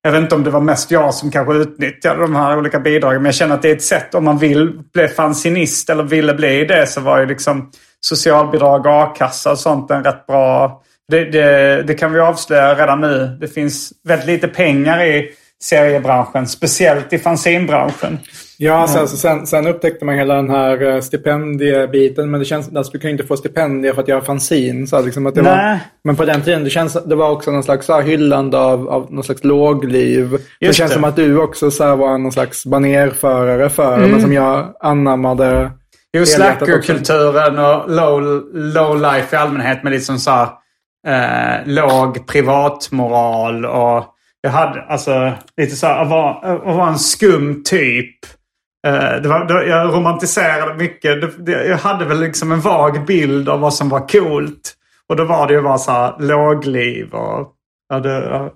[0.02, 3.22] Jag vet inte om det var mest jag som kanske utnyttjade de här olika bidragen.
[3.22, 6.34] Men jag känner att det är ett sätt om man vill bli fanzinist eller ville
[6.34, 10.82] bli det så var ju liksom socialbidrag, a-kassa och sånt en rätt bra...
[11.08, 13.36] Det, det, det kan vi avslöja redan nu.
[13.40, 15.30] Det finns väldigt lite pengar i
[15.62, 16.46] seriebranschen.
[16.46, 18.18] Speciellt i fanzinbranschen.
[18.56, 22.30] Ja, sen, så sen, sen upptäckte man hela den här eh, stipendiebiten.
[22.30, 24.86] Men det känns, alltså, du kan ju inte få stipendier för att göra fanzin.
[24.86, 27.62] Så liksom att det var, men på den tiden, det, känns, det var också någon
[27.62, 30.30] slags så här, hyllande av, av någon slags lågliv.
[30.60, 30.94] det Just känns det.
[30.94, 35.70] som att du också så här, var någon slags banerförare för, men som jag anammade.
[36.12, 38.20] Jo, slackerkulturen och low,
[38.54, 40.48] low life i allmänhet med liksom så här,
[41.06, 44.04] eh, låg privatmoral och
[44.42, 48.16] jag hade alltså lite så här, att vara, att vara en skum typ.
[48.86, 51.20] Eh, det var, det, jag romantiserade mycket.
[51.20, 54.74] Det, det, jag hade väl liksom en vag bild av vad som var coolt.
[55.08, 57.52] Och då var det ju bara så här lågliv och...
[57.88, 58.50] Ja, det.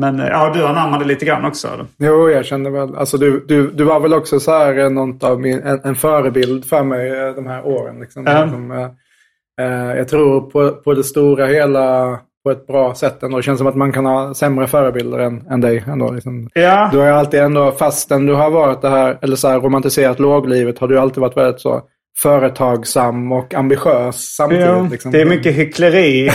[0.00, 1.68] Men eh, ja, du anammade lite grann också.
[1.68, 1.86] eller?
[1.98, 5.40] Jo, jag kände väl, alltså du, du, du var väl också så här något av
[5.40, 8.00] min, en, en förebild för mig eh, de här åren.
[8.00, 8.26] Liksom.
[8.26, 8.70] Som,
[9.60, 13.36] eh, jag tror på, på det stora hela på ett bra sätt ändå.
[13.36, 16.10] Det känns som att man kan ha sämre förebilder än, än dig ändå.
[16.10, 16.48] Liksom.
[16.54, 16.88] Ja.
[16.92, 20.78] Du har alltid ändå, fastän du har varit det här, eller så här romantiserat låglivet,
[20.78, 21.82] har du alltid varit väldigt så
[22.18, 24.66] företagsam och ambitiös samtidigt.
[24.66, 25.12] Ja, liksom.
[25.12, 26.30] det är mycket hyckleri.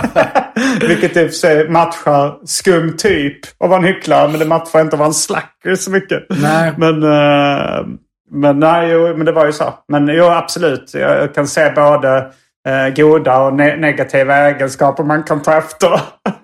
[0.80, 4.28] Vilket i och för sig matchar skum typ att vara en hycklare.
[4.28, 6.26] Men det matchar inte att vara en slacker så mycket.
[6.28, 6.72] Nej.
[6.76, 7.86] Men, eh,
[8.30, 9.74] men, nej, jo, men det var ju så.
[9.88, 10.94] Men jo, absolut.
[10.94, 12.26] Jag kan se både
[12.68, 16.00] eh, goda och ne- negativa egenskaper man kan ta efter.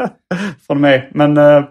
[0.66, 1.10] Från mig.
[1.14, 1.64] Men, eh,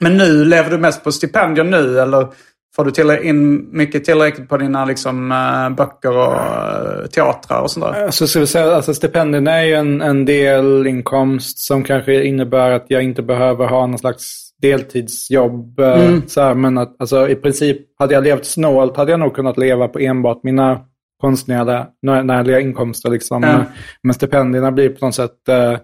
[0.00, 1.98] men nu, lever du mest på stipendier nu?
[2.00, 2.28] Eller
[2.76, 7.70] får du till in mycket tillräckligt på dina liksom, eh, böcker och eh, teatrar och
[7.70, 8.10] sånt där?
[8.10, 12.70] Så ska vi säga, alltså stipendierna är ju en, en del inkomst som kanske innebär
[12.70, 15.80] att jag inte behöver ha någon slags deltidsjobb.
[15.80, 16.22] eh, Mm.
[16.26, 19.58] Så här, men att, alltså, i princip, hade jag levt snålt hade jag nog kunnat
[19.58, 20.80] leva på enbart mina
[21.22, 23.10] konstnärliga närliga inkomster.
[23.10, 23.42] Liksom.
[23.42, 23.64] Ja.
[24.02, 25.78] Men stipendierna blir på något sätt eh,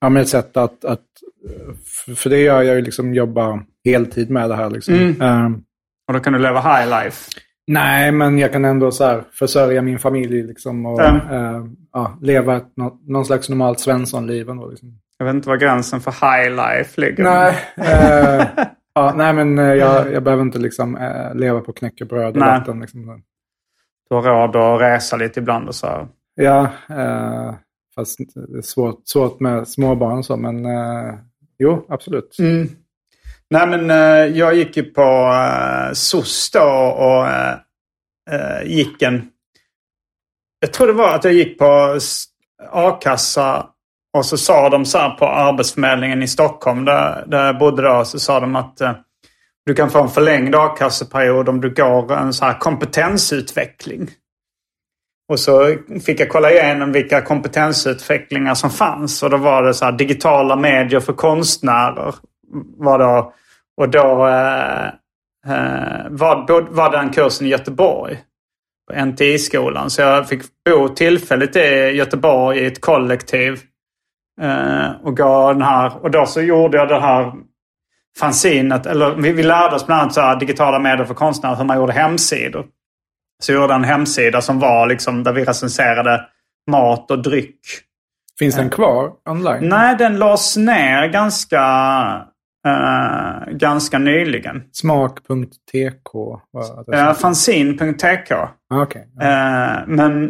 [0.00, 1.00] ja, men ett sätt att, att
[2.16, 4.70] för- det gör jag ju liksom jobba heltid med det här.
[4.70, 4.94] Liksom.
[4.94, 5.22] Mm.
[5.22, 5.50] Eh,
[6.08, 7.30] Och då kan du leva high life.
[7.66, 11.16] Nej, men jag kan ändå så här försörja min familj liksom, och Ja.
[11.32, 14.48] eh, ja, leva ett, nå, någon slags normalt Svensson-liv.
[14.48, 14.98] ändå, Liksom.
[15.18, 17.24] Jag vet inte var gränsen för high life ligger.
[17.24, 18.46] Nej, eh,
[18.94, 22.58] ja, nej, men jag, jag behöver inte liksom, eh, leva på knäckebröd och Nej.
[22.58, 22.80] vatten.
[22.80, 23.22] Liksom.
[24.14, 25.86] Du har råd att resa lite ibland och så.
[25.86, 26.06] här.
[26.34, 27.54] Ja, eh,
[27.94, 31.14] fast det är svårt, svårt med småbarn och så, men eh,
[31.58, 32.38] jo, absolut.
[32.38, 32.68] Mm.
[33.50, 37.56] Nej men eh, jag gick ju på uh, SOS då och eh,
[38.30, 39.28] eh, gick en...
[40.60, 41.98] Jag tror det var att jag gick på
[42.70, 43.66] a-kassa
[44.16, 48.04] och så sa de så här på Arbetsförmedlingen i Stockholm där, där jag bodde då.
[48.04, 48.92] Så sa de att eh,
[49.66, 54.10] du kan få en förlängd a-kasseperiod om du går en så här kompetensutveckling.
[55.28, 59.22] Och så fick jag kolla igenom vilka kompetensutvecklingar som fanns.
[59.22, 62.14] Och då var det så här digitala medier för konstnärer.
[62.76, 63.32] Var då,
[63.76, 64.86] och då eh,
[65.46, 68.18] eh, var, var den kursen i Göteborg.
[68.90, 69.90] På NTI-skolan.
[69.90, 71.60] Så jag fick bo tillfälligt i
[71.94, 73.60] Göteborg i ett kollektiv.
[74.40, 77.32] Eh, och, gå den här, och då så gjorde jag det här
[78.18, 78.86] fanzinet.
[78.86, 81.56] Eller vi, vi lärde oss bland annat så här, digitala medier för konstnärer.
[81.56, 82.66] Hur man gjorde hemsidor.
[83.42, 86.20] Så jag gjorde en hemsida som var liksom där vi recenserade
[86.70, 87.58] mat och dryck.
[88.38, 89.68] Finns den kvar online?
[89.68, 91.60] Nej, den lades ner ganska,
[92.66, 94.62] eh, ganska nyligen.
[94.72, 96.14] Smak.tk?
[96.16, 98.32] Uh, som- Fanzine.tk.
[98.34, 98.86] Ah, ja.
[99.22, 100.24] Eh, men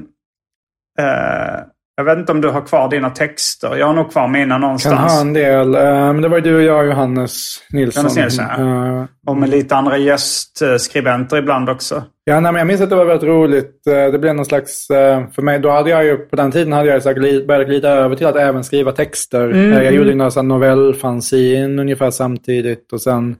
[0.99, 1.61] eh,
[1.97, 3.77] jag vet inte om du har kvar dina texter.
[3.77, 5.13] Jag har nog kvar mina Kan någonstans.
[5.13, 5.75] ha en del.
[5.75, 8.03] eh, Men det var du och jag, Johannes Nilsson.
[8.05, 9.01] Johannes Nilsson, ja.
[9.01, 12.03] Eh, Och med lite andra gästskribenter ibland också.
[12.25, 13.87] Ja, nej, men jag minns att det var väldigt roligt.
[13.87, 14.87] Eh, Det blev någon slags,
[15.35, 17.89] för mig, då hade jag ju, på den tiden hade jag så glid, börjat glida
[17.91, 19.45] över till att även skriva texter.
[19.51, 19.73] Mm.
[19.85, 23.37] Jag gjorde några novellfanzin ungefär samtidigt och sen,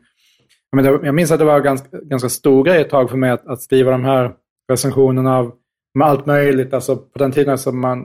[0.77, 3.31] men det, jag minns att det var ganska, ganska stor grej ett tag för mig
[3.31, 4.31] att, att skriva de här
[4.71, 5.53] recensionerna av
[5.99, 6.75] med allt möjligt.
[6.75, 7.99] Alltså på den tiden som man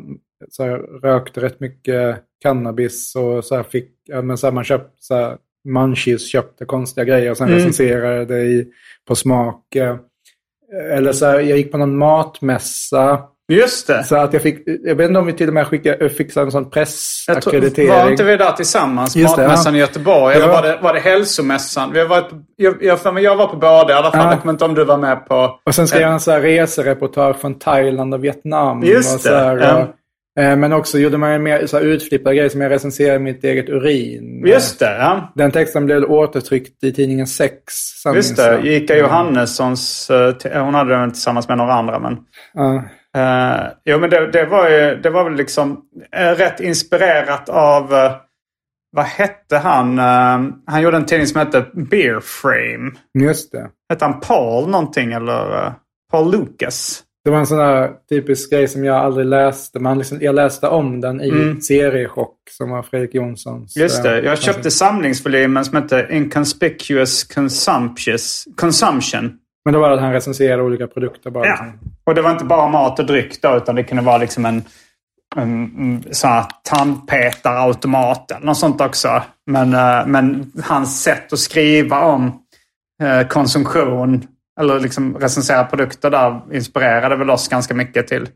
[0.49, 4.91] så här, rökte rätt mycket cannabis och så fick, ja, men så här, man köpte
[4.99, 5.37] så här,
[5.69, 7.57] munchies, köpte konstiga grejer och sen Mm.
[7.59, 8.67] recenserade det i,
[9.07, 9.75] på smak.
[9.75, 9.95] eh,
[10.91, 13.19] Eller så här, jag gick på någon matmässa.
[13.51, 14.03] Just det.
[14.03, 16.41] Så att jag fick, jag vet inte om vi till och med skickade, fick så
[16.41, 17.89] en sån pressackreditering.
[17.89, 19.15] var inte vi där tillsammans?
[19.15, 19.77] Just det, Matmässan ja.
[19.77, 20.35] i Göteborg.
[20.35, 20.53] Eller Ja.
[20.53, 21.93] var det, var det hälsomässan?
[21.93, 24.25] Vi har varit, jag, jag, jag var på båda i alla fall.
[24.25, 24.31] Ja.
[24.31, 25.59] Jag kommer inte om du var med på...
[25.65, 28.83] Och sen skrev jag en så här resereportage från Thailand och Vietnam.
[28.83, 29.87] Just och så här, det, och, eh,
[30.55, 33.69] men också gjorde man ju mer så här utflippade grejer som jag recenserade mitt eget
[33.69, 34.43] urin.
[34.47, 35.31] Just det, ja.
[35.35, 37.63] Den texten blev återtryckt i tidningen Sex.
[38.15, 38.61] Just det.
[38.63, 40.09] Ica Johannessons...
[40.09, 41.99] eh, Hon hade den tillsammans med några andra.
[41.99, 42.17] Men,
[42.53, 42.83] Ja.
[43.17, 45.81] uh, jo, men det, det, var ju, det var väl liksom
[46.15, 47.93] eh, rätt inspirerat av...
[47.93, 48.11] eh,
[48.91, 49.99] vad hette han?
[49.99, 52.91] Eh, han gjorde en tidning som hette Beer Frame.
[53.25, 53.69] Just det.
[53.89, 55.65] Hette han Paul någonting eller?
[55.65, 55.71] eh,
[56.11, 57.03] Paul Lucas?
[57.23, 59.79] Det var en sån där typisk grej som jag aldrig läste.
[59.79, 61.61] Men liksom, jag läste om den i Mm.
[61.61, 63.75] Seriechock som var Fredrik Jonssons.
[63.77, 64.19] Just det.
[64.19, 67.23] eh, Jag köpte samlingsvolymen som hette Inconspicuous
[68.55, 69.37] Consumption.
[69.65, 71.45] Men då var det att han recenserade olika produkter bara.
[71.45, 71.51] Ja.
[71.51, 71.79] liksom.
[72.03, 74.63] Och det var inte bara mat och dryck då, utan det kunde vara liksom en,
[75.35, 79.23] en, en sån här tandpetarautomat eller något sånt också.
[79.45, 82.31] Men, eh, men hans sätt att skriva om
[83.03, 84.27] eh, konsumtion
[84.59, 88.27] eller liksom recensera produkter där inspirerade väl oss ganska mycket till,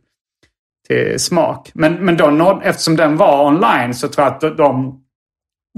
[0.87, 1.71] till smak.
[1.73, 5.01] Men, men då nåd, eftersom den var online så tror jag att de,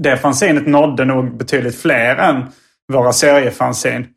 [0.01, 2.43] det fanzinet nådde nog betydligt fler än
[2.93, 4.07] våra seriefanzin.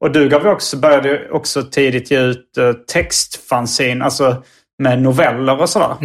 [0.00, 4.42] Och du gav också, började också tidigt ge ut uh, textfanzin, alltså
[4.82, 5.96] med noveller och sådär.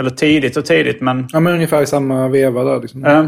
[0.00, 1.28] Eller tidigt och tidigt, men...
[1.32, 2.78] Ja, men ungefär i samma veva då.
[2.78, 3.04] Liksom.
[3.04, 3.26] eh,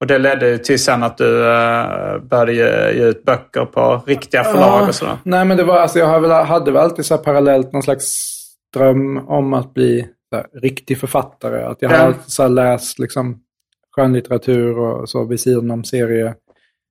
[0.00, 4.02] och det ledde ju till sen att du uh, började ge, ge ut böcker på
[4.06, 5.16] riktiga förlag och sådär.
[5.24, 7.82] Nej, men det var, alltså, jag har väl, hade väl alltid så här parallellt någon
[7.82, 8.34] slags
[8.76, 11.62] dröm om att bli här, riktig författare.
[11.62, 12.02] Att jag har Ja.
[12.02, 13.38] alltid så läst liksom,
[13.96, 16.34] skönlitteratur och så vid sidan om serier.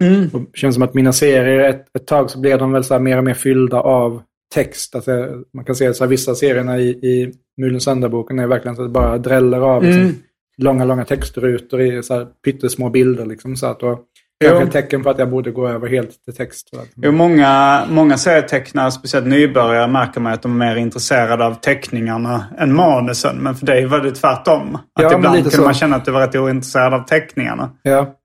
[0.04, 0.30] Mm.
[0.34, 2.94] Och det känns som att mina serier, ett, ett tag så blev de väl så
[2.94, 4.22] här, mer och mer fyllda av
[4.54, 4.96] text.
[4.96, 5.12] Alltså,
[5.54, 8.82] man kan se att så här, vissa serierna i, i Mulens söndagsboken är verkligen så
[8.82, 9.84] att det bara dräller av.
[9.84, 10.16] Liksom, Mm.
[10.62, 13.26] Långa, långa textrutor i så här, pyttesmå bilder.
[13.26, 14.00] Liksom, så att, och,
[14.46, 16.70] kanske ett tecken på att jag borde gå över helt till text.
[16.96, 22.46] Jo, många, många serietecknare, speciellt nybörjare, märker man att de är mer intresserade av teckningarna
[22.58, 23.38] än manusen.
[23.38, 24.76] Men för dig var det tvärtom.
[24.76, 25.62] Att Ja, ibland kunde så.
[25.62, 27.70] man känna att du var rätt ointresserad av teckningarna.
[27.84, 28.16] Ja.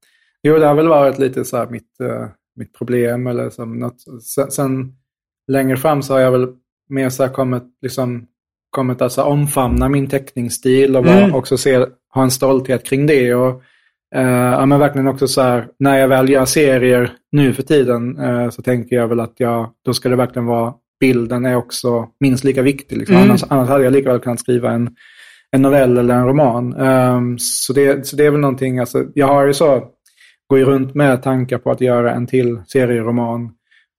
[0.43, 2.27] Jo, det har väl varit lite så mitt, eh,
[2.57, 3.27] mitt problem.
[3.27, 3.97] Eller som något.
[4.23, 4.93] Sen, sen
[5.53, 6.49] längre fram så har jag väl
[6.89, 8.27] mer så kommit, liksom,
[8.71, 11.35] kommit att så här omfamna min teckningsstil och Mm.
[11.35, 13.35] också se, ha en stolthet kring det.
[13.35, 13.63] Och,
[14.15, 18.19] eh, ja, men verkligen också så här, när jag väl gör serier nu för tiden
[18.19, 22.09] eh, så tänker jag väl att jag, då ska det verkligen vara, bilden är också
[22.21, 22.97] minst lika viktig.
[22.97, 23.17] Liksom.
[23.17, 23.29] Mm.
[23.29, 24.91] Annars, annars hade jag lika väl kunnat skriva en,
[25.51, 26.73] en novell eller en roman.
[26.73, 29.89] Ehm, så, det, så det är väl någonting, alltså, jag har ju så,
[30.49, 33.51] går ju runt med tankar på att göra en till serieroman.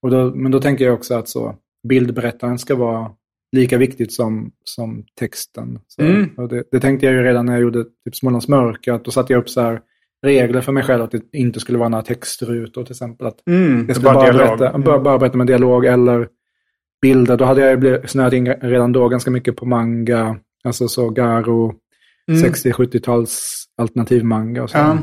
[0.02, 1.54] Och då, men då tänker jag också att så,
[1.88, 3.10] bildberättaren ska vara
[3.54, 5.78] lika viktigt som, som texten.
[5.88, 6.30] Så, Mm.
[6.48, 9.32] det, det tänkte jag ju redan när jag gjorde typ Smålands mörker, att då satte
[9.32, 9.80] jag upp så här
[10.26, 13.26] regler för mig själv att det inte skulle vara några textrutor till exempel.
[13.26, 14.58] Att Mm, jag det skulle var bara, dialog.
[14.58, 16.28] berätta, bara, bara berätta med dialog eller
[17.02, 17.36] bilder.
[17.36, 20.36] Då hade jag snöat in redan då ganska mycket på manga.
[20.64, 21.74] Alltså så Garo,
[22.28, 22.40] Mm.
[22.42, 24.78] 60-70-tals alternativmanga och så.
[24.78, 24.98] Ja.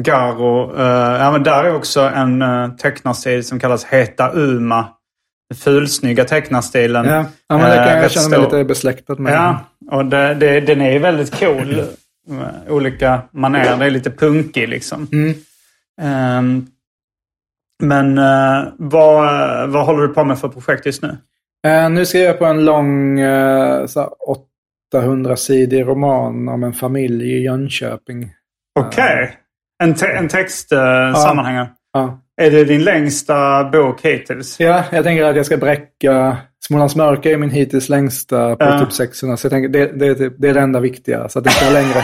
[0.00, 0.76] Garo.
[0.76, 4.88] eh, ja, men där är också en uh, tecknarstil som kallas Heta Uma.
[5.54, 7.04] Fulsnygga tecknarstilen.
[7.04, 9.32] Ja, ja men det kan Eh, jag känna mig lite besläktad med.
[9.32, 9.58] Ja,
[9.90, 11.84] och det, det, den är ju väldigt cool.
[12.28, 13.76] med Olika manér.
[13.76, 15.08] Det är lite punkig liksom.
[15.12, 15.34] Mm.
[16.02, 16.66] Ehm,
[17.82, 21.16] men eh, vad, vad håller du på med för projekt just nu?
[21.66, 24.08] Eh, nu skriver jag på en lång eh, här
[24.94, 28.30] 800-sidig roman om en familj i Jönköping.
[28.80, 29.34] Okej.
[29.82, 31.68] En, te- en text uh, sammanhängare.
[31.92, 32.20] Ja.
[32.42, 34.60] Är det din längsta bok hittills?
[34.60, 38.78] Ja, jag tänker att jag ska bräcka Smålands mörker är min hittills längsta på Ja.
[38.80, 39.36] typ 600.
[39.36, 41.28] Så jag tänker det, det, är typ- det är det enda viktiga.
[41.28, 42.02] Så att det inte är längre.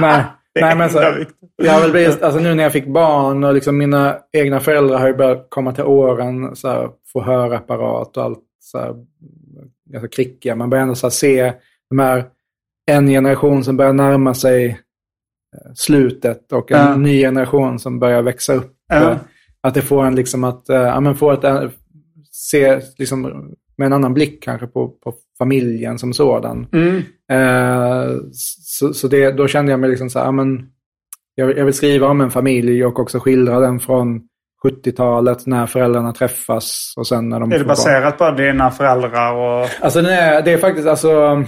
[0.00, 0.24] nej,
[0.54, 1.26] Det nej, men så, viktiga.
[1.56, 5.06] jag väl blivit, alltså nu när jag fick barn och liksom mina egna föräldrar har
[5.08, 6.56] ju börjat komma till åren.
[6.56, 8.38] Så här, få hörapparat och allt.
[8.60, 8.94] Så här,
[9.90, 10.56] ganska krickiga.
[10.56, 11.52] Man börjar ändå så här, se
[11.90, 12.24] de här,
[12.90, 14.66] en generation som börjar närma sig
[15.56, 16.96] eh, slutet och en Ja.
[16.96, 18.72] ny generation som börjar växa upp.
[18.88, 19.16] Ja.
[19.62, 21.62] Att det får en liksom att, eh, ja men få ett, eh,
[22.30, 23.22] se liksom
[23.78, 26.66] med en annan blick kanske på, på familjen som sådan.
[26.72, 26.96] Mm.
[27.32, 28.16] Eh,
[28.62, 30.66] så så det, då kände jag mig liksom så här, ja, men
[31.34, 34.20] jag, vill- jag vill skriva om en familj och också skildra den från
[34.64, 37.68] 70-talet när föräldrarna träffas och sen när de Är det får barn.
[37.68, 39.34] baserat på dina föräldrar?
[39.34, 39.68] Och...
[39.80, 41.44] Alltså det är, det är faktiskt alltså...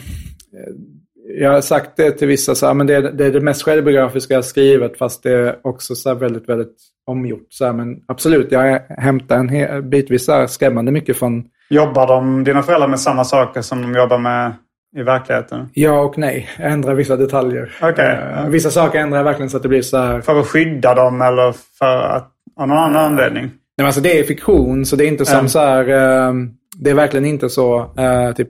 [1.40, 4.34] Jag har sagt det till vissa, så här, men det det är det mest självbiografiska
[4.34, 6.76] jag skrivit fast det är också så väldigt, väldigt
[7.06, 7.46] omgjort.
[7.48, 12.06] Så här, men absolut, jag hämtar en he- bitvis så här skrämmande mycket från Jobbar
[12.06, 14.52] de, dina föräldrar med samma saker som de jobbar med
[14.96, 15.68] i verkligheten?
[15.74, 16.48] ja och nej.
[16.58, 17.72] Jag ändrar vissa detaljer.
[17.82, 18.18] Okej.
[18.36, 20.20] Eh, Vissa saker ändrar jag verkligen så att det blir så här...
[20.20, 22.30] För att skydda dem eller för att,
[22.60, 23.42] av någon annan anledning?
[23.44, 25.48] Nej, men alltså det är fiktion, så det är inte som Mm.
[25.48, 25.88] så här...
[26.28, 26.34] eh,
[26.76, 28.48] det är verkligen inte så, eh, typ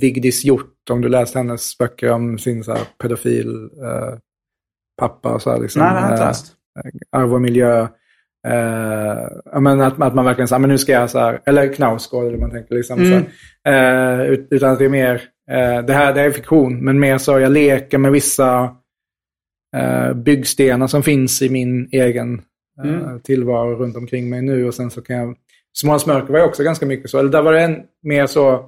[0.00, 4.18] Vigdis Hjort, om du läst hennes böcker om sin så här, pedofil eh,
[5.00, 5.82] pappa och så här, liksom.
[5.82, 6.52] Nej, det har jag inte eh, läst.
[7.12, 7.80] arv och miljö.
[8.48, 12.26] Eh, men att, att man verkligen säger, men nu ska jag så här, eller Knausgård
[12.26, 12.74] eller man tänker.
[12.74, 13.10] Liksom, Mm.
[13.10, 13.28] så
[13.70, 14.20] här.
[14.20, 17.18] Eh, ut- utan att det är mer, eh, det här det är fiktion, men mer
[17.18, 18.76] så jag leker med vissa
[19.76, 22.34] eh, byggstenar som finns i min egen
[22.84, 23.20] eh, Mm.
[23.20, 24.66] tillvaro runt omkring mig nu.
[24.66, 25.36] Och sen så kan jag,
[25.72, 28.64] Smålands mörker var ju också ganska mycket så, eller där var det en, mer så,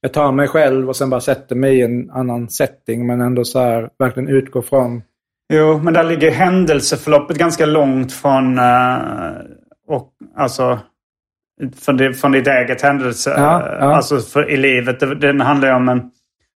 [0.00, 3.44] jag tar mig själv och sen bara sätter mig i en annan setting, men ändå
[3.44, 5.02] så här, verkligen utgår från
[5.52, 8.96] Jo, men där ligger händelseförloppet ganska långt från, eh,
[9.88, 10.78] och, alltså,
[11.84, 13.34] från, det, från ditt eget händelse.
[13.36, 13.94] Ja, eh, ja.
[13.96, 15.00] Alltså för, i livet.
[15.00, 16.02] Det- Den handlar ju om en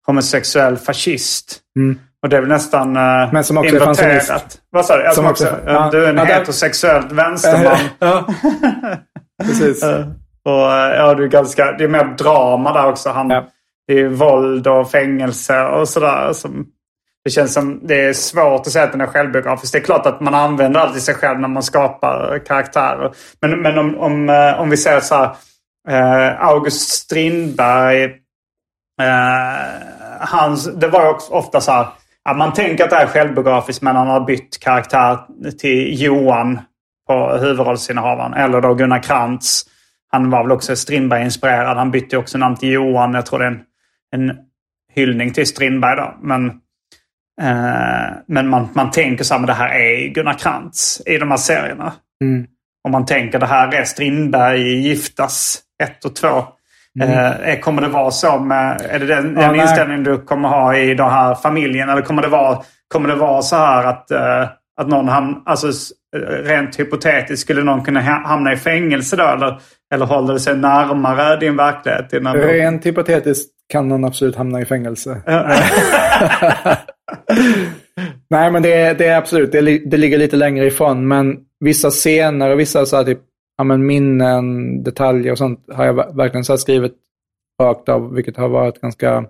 [0.06, 1.60] homosexuell fascist.
[1.76, 1.98] Mm.
[2.22, 4.32] Och det är väl nästan uh, Men som också fanzonist.
[4.70, 5.14] Vad sa du?
[5.14, 5.88] Som också- också, ja.
[5.92, 7.76] Du är en Ja, heterosexuell vänsterman.
[7.98, 8.26] ja,
[9.42, 9.84] precis.
[10.44, 13.10] Och eh, ja, du är ganska, det är mer drama där också.
[13.10, 13.44] Han, Ja.
[13.86, 16.32] Det är våld och fängelse och sådär.
[16.32, 16.66] Som,
[17.24, 19.72] det känns som det är svårt att säga att den är självbiografisk.
[19.72, 23.12] Det är klart att man använder alltid sig själv när man skapar karaktärer.
[23.40, 25.30] Men, men om, om, eh, om vi säger så här.
[25.88, 28.04] Eh, August Strindberg.
[29.02, 29.70] Eh,
[30.20, 31.86] hans, det var ju ofta så här.
[32.24, 35.18] Att man tänker att det är självbiografiskt men han har bytt karaktär
[35.58, 36.60] till Johan
[37.08, 38.34] på huvudrollsinnehavaren.
[38.34, 39.64] Eller då Gunnar Krantz.
[40.12, 41.76] Han var väl också Strindberg-inspirerad.
[41.76, 43.14] Han bytte också namn till Johan.
[43.14, 43.60] Jag tror det är en,
[44.30, 44.36] en
[44.94, 46.14] hyllning till Strindberg då.
[46.22, 46.46] Men,
[47.42, 51.30] eh, men man, man tänker så här, men det här är Gunnar Krantz i de
[51.30, 51.92] här serierna.
[52.24, 52.46] Mm.
[52.84, 56.28] Och man tänker det här är Strindberg i Giftas 1 och 2.
[57.50, 59.40] Eh, kommer det vara så med, är det den, Mm.
[59.42, 61.88] Ja, den inställningen du kommer ha i den här familjen?
[61.88, 62.58] Eller kommer det vara,
[62.88, 64.48] kommer det vara så här att, eh,
[64.80, 65.90] att någon ham, alltså s-
[66.44, 69.24] rent hypotetiskt skulle någon kunna ha- hamna i fängelse då?
[69.24, 69.60] Eller,
[69.92, 72.12] eller håller det sig närmare din verklighet?
[72.12, 75.22] Innan Rent hypotetiskt kan någon absolut hamna i fängelse.
[78.30, 81.08] Nej, men det, är- det är absolut, det, det ligger lite längre ifrån.
[81.08, 83.20] Men vissa scener och vissa så här, typ,
[83.58, 86.92] ja, men minnen, detaljer och sånt har jag ver- verkligen så skrivit
[87.62, 89.24] rakt av, vilket har varit ganska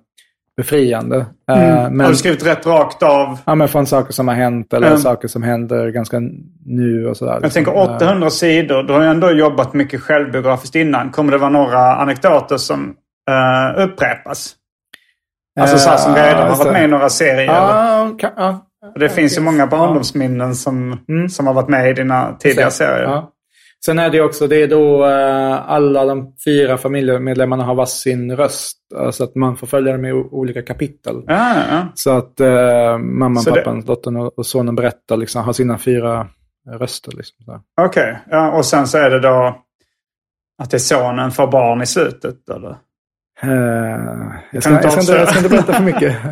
[0.57, 1.27] befriande.
[1.51, 1.97] Eh, Mm.
[1.97, 3.39] men, Har du skrivit rätt rakt av?
[3.45, 4.99] ja, men från saker som har hänt eller Mm.
[4.99, 6.21] saker som händer ganska
[6.67, 7.39] nu och sådär.
[7.43, 8.83] Jag tänker 800 sidor.
[8.83, 11.11] Du har ju ändå jobbat mycket självbiografiskt innan.
[11.11, 12.95] Kommer det vara några anekdoter som
[13.31, 14.55] eh, upprepas?
[15.61, 16.73] Alltså så som Eh, redan har varit det.
[16.73, 17.45] med i några serier.
[17.45, 18.67] Ja, ja.
[18.95, 20.99] Och det finns ju många barndomsminnen som,
[21.31, 23.23] som har varit med i dina tidigare serier.
[23.85, 28.79] Sen är det också, det är då eh, alla de fyra familjemedlemmarna har varsin röst.
[29.13, 31.23] Så att man får följa dem i olika kapitel.
[31.27, 31.87] Ja, ja.
[31.95, 36.27] Så att eh, mamman, Så det- pappan, dottern och, sonen berättar, liksom, har sina fyra
[36.71, 37.13] röster.
[37.17, 37.63] Liksom.
[37.81, 39.57] Okej, ja, och sen så är det då
[40.63, 42.49] att det är sonen får barn i slutet?
[42.51, 42.71] Eller?
[43.43, 46.17] Eh, jag, ska, jag, ska inte, jag ska inte berätta för mycket.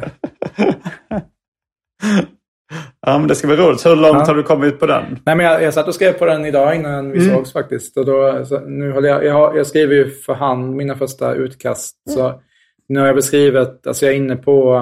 [3.07, 3.87] Ja, men det ska bli roligt.
[3.87, 4.25] Hur långt Ja.
[4.27, 5.19] har du kommit på den?
[5.27, 7.37] Nej, men jag, jag satt och skrev på den idag innan vi Mm.
[7.37, 7.97] sågs faktiskt.
[7.97, 11.97] Och då, nu håller jag, jag, jag skriver ju för hand mina första utkast.
[12.11, 12.41] Så
[12.89, 14.73] nu har jag beskrivit, alltså jag är inne på,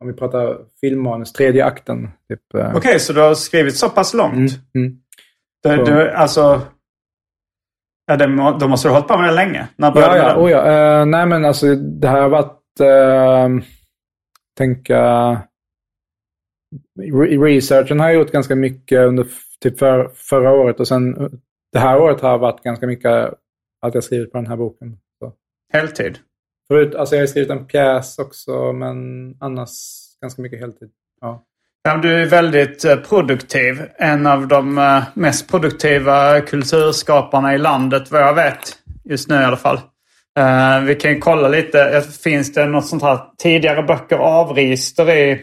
[0.00, 2.08] om vi pratar filmmanus, tredje akten.
[2.28, 4.34] Typ, eh, Okej, så du har skrivit så pass långt?
[4.74, 4.98] Mm, mm.
[5.86, 6.60] Du, du, alltså...
[8.06, 8.26] Ja, det,
[8.60, 9.68] då måste du ha hållit på med det länge.
[9.76, 10.66] När började Ja, ja, oh, ja.
[11.00, 13.62] Eh, nej men alltså det här har varit, uh,
[14.58, 15.00] tänka,
[17.40, 19.26] researchen har jag gjort ganska mycket under
[19.60, 21.30] typ för, förra året och sen
[21.72, 23.34] det här året har varit ganska mycket
[23.82, 24.98] att jag skrivit på den här boken.
[25.18, 25.32] Så.
[25.72, 26.18] Heltid?
[26.68, 28.96] Förut, alltså jag har skrivit en pjäs också, men
[29.40, 29.70] annars
[30.20, 30.90] ganska mycket heltid.
[31.20, 31.46] Ja.
[32.02, 33.82] Du är väldigt eh, produktiv.
[33.98, 38.78] En av de eh, mest produktiva kulturskaparna i landet vad jag vet.
[39.04, 39.80] Just nu i alla fall.
[40.38, 42.02] Uh, vi kan kolla lite.
[42.22, 45.40] Finns det något sånt här tidigare böcker avregister i,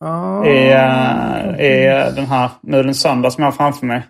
[0.00, 0.46] oh.
[0.46, 1.86] i, uh, i
[2.16, 4.02] den här Mulens söndag som jag har framför mig?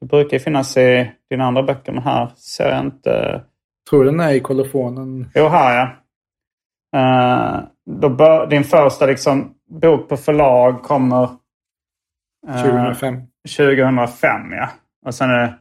[0.00, 3.42] Det brukar ju finnas i dina andra böcker men här ser jag inte.
[3.90, 5.30] Tror den är i kolofonen.
[5.34, 5.88] Jo, här ja.
[6.96, 7.64] Uh,
[8.00, 11.28] då bör, din första liksom, bok på förlag kommer...
[12.46, 13.22] 2005.
[13.56, 14.68] 2005 ja.
[15.06, 15.54] Och sen är det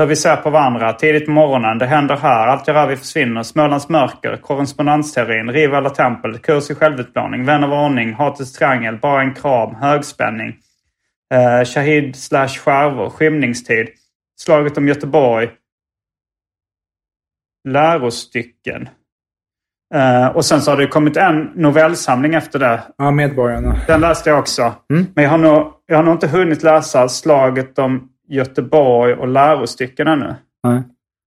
[0.00, 2.96] hur vi ser på varandra, tidigt på morgonen, det händer här, allt jag rör vi
[2.96, 8.96] försvinner, Smålands mörker, korrespondensteorin, riv alla tempel, kurs i självutplåning, vän av ordning, hatets triangel,
[8.96, 10.56] bara en kram, högspänning,
[11.34, 13.88] eh, Shahid slash skärvor, skymningstid,
[14.40, 15.50] slaget om Göteborg,
[17.68, 18.88] lärostycken.
[19.94, 22.82] Uh, och sen så har det kommit en novellsamling efter det.
[22.98, 23.76] Ja, Medborgarna.
[23.86, 24.74] Den läste jag också.
[24.90, 25.06] Mm.
[25.14, 30.06] Men jag har, nog, jag har nog inte hunnit läsa Slaget om Göteborg och lärostycken
[30.06, 30.34] ännu.
[30.64, 30.82] Nej.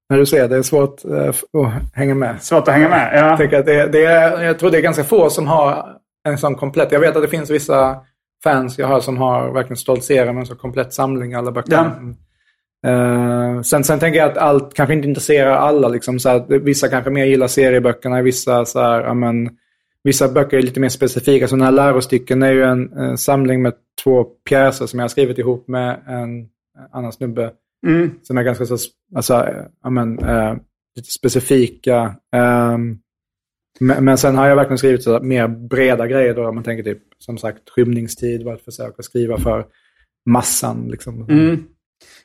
[0.09, 2.41] Men du ser, det är svårt uh, att hänga med.
[2.41, 3.37] Svårt att hänga med, ja.
[3.39, 5.85] Jag, att det, det är, jag tror det är ganska få som har
[6.27, 6.91] en sån komplett.
[6.91, 7.97] Jag vet att det finns vissa
[8.43, 11.71] fans jag har som har verkligen stoltserat med en så komplett samling alla böcker.
[11.73, 11.93] Ja.
[12.87, 15.87] Uh, sen, sen tänker jag att allt kanske inte intresserar alla.
[15.87, 19.49] Liksom, så här, vissa kanske mer gillar serieböckerna, vissa så här, amen,
[20.03, 21.47] Vissa böcker är lite mer specifika.
[21.47, 23.73] Så den här lärostycken är ju en, en samling med
[24.03, 26.47] två pjäser som jag har skrivit ihop med en
[26.91, 27.51] annan snubbe.
[27.87, 28.11] Mm.
[28.23, 28.77] Som är ganska så,
[29.15, 29.45] alltså,
[29.83, 30.55] amen, uh,
[30.95, 32.15] lite specifika.
[32.35, 32.99] Um,
[33.79, 36.47] men, men, sen har jag verkligen skrivit så mer breda grejer då.
[36.47, 39.65] Om man tänker typ, som sagt, skymningstid var ett försök att skriva för
[40.29, 40.87] massan.
[40.87, 41.29] Liksom.
[41.29, 41.63] Mm.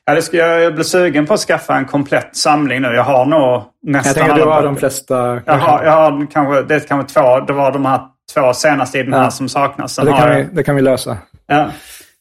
[0.05, 2.87] Ja, det ska, jag, jag blir sugen på att skaffa en komplett samling nu.
[2.87, 5.41] Jag har nog nästan Jag tänker du har de flesta.
[5.45, 7.39] Jag har, jag har kanske, det är kanske två.
[7.39, 8.01] Det var de här
[8.33, 9.95] två senaste i den här som saknas.
[9.95, 11.17] det, kan vi, det kan vi lösa.
[11.47, 11.69] Ja.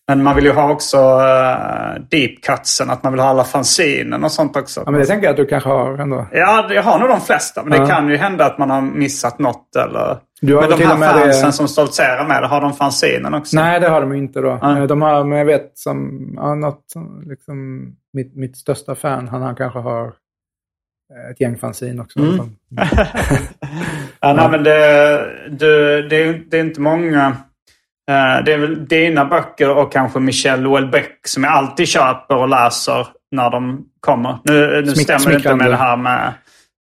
[0.09, 4.25] Men man vill ju ha också uh, deep cutsen, att man vill ha alla fanzinen
[4.25, 4.83] och sånt också.
[4.87, 6.27] Ja, men det tänker jag att du kanske har ändå.
[6.33, 7.65] Ja, jag har nog de flesta.
[7.65, 7.85] Men ja.
[7.85, 10.19] det kan ju hända att man har missat något eller...
[10.41, 11.53] Du har men de här fansen det...
[11.53, 13.57] som stoltserar med det, har de fanzinen också?
[13.57, 14.59] Nej, det har de inte då.
[14.63, 14.87] Ja.
[14.87, 16.85] De har, men jag vet som, ja, något,
[17.27, 22.19] liksom, mitt, mitt största fan, han, han kanske har eh, ett gäng fanzin också.
[22.19, 22.37] Mm.
[24.21, 24.81] ja, nej, men det,
[25.51, 27.37] det, det, det är inte många
[28.45, 33.07] det är väl dina böcker och kanske Michel Houellebecq som jag alltid köper och läser
[33.31, 34.39] när de kommer.
[34.45, 36.33] Nu, nu stämmer det inte med det här med,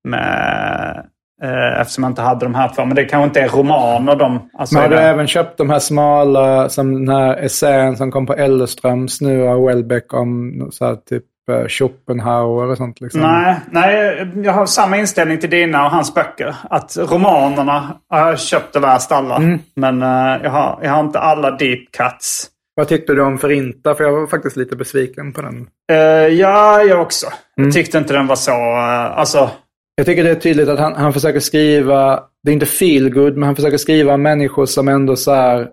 [0.03, 1.05] med
[1.43, 2.85] eh, eftersom jag inte hade de här två.
[2.85, 4.49] Men det kanske inte är romaner de...
[4.53, 8.25] Alltså men har du även köpt de här smala, som den här essän som kom
[8.25, 11.34] på Elleströms nu av Houellebecq om så här, typ Eh,
[11.69, 13.01] Schopenhauer och sånt?
[13.01, 13.21] Liksom.
[13.21, 16.55] Nej, nej, jag har samma inställning till dina och hans böcker.
[16.69, 19.35] Att romanerna har jag köpt och läst alla.
[19.35, 19.59] Mm.
[19.75, 22.47] Men uh, jag, har, jag har inte alla deep cuts.
[22.75, 23.95] Vad tyckte du om Förinta?
[23.95, 25.67] För jag var faktiskt lite besviken på den.
[25.91, 27.27] Uh, ja, jag också.
[27.57, 27.67] Mm.
[27.67, 28.51] Jag tyckte inte den var så...
[28.51, 29.49] Uh, alltså...
[29.95, 33.33] Jag tycker det är tydligt att han, han försöker skriva, det är inte feel good,
[33.33, 35.67] men han försöker skriva människor som ändå så här,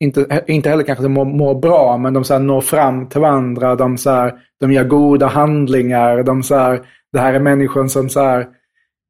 [0.00, 3.76] inte, inte heller kanske mår, mår bra, men de så här, når fram till varandra.
[3.76, 6.22] De, så här, de gör goda handlingar.
[6.22, 6.80] De, så här,
[7.12, 8.46] det här är människor som så här,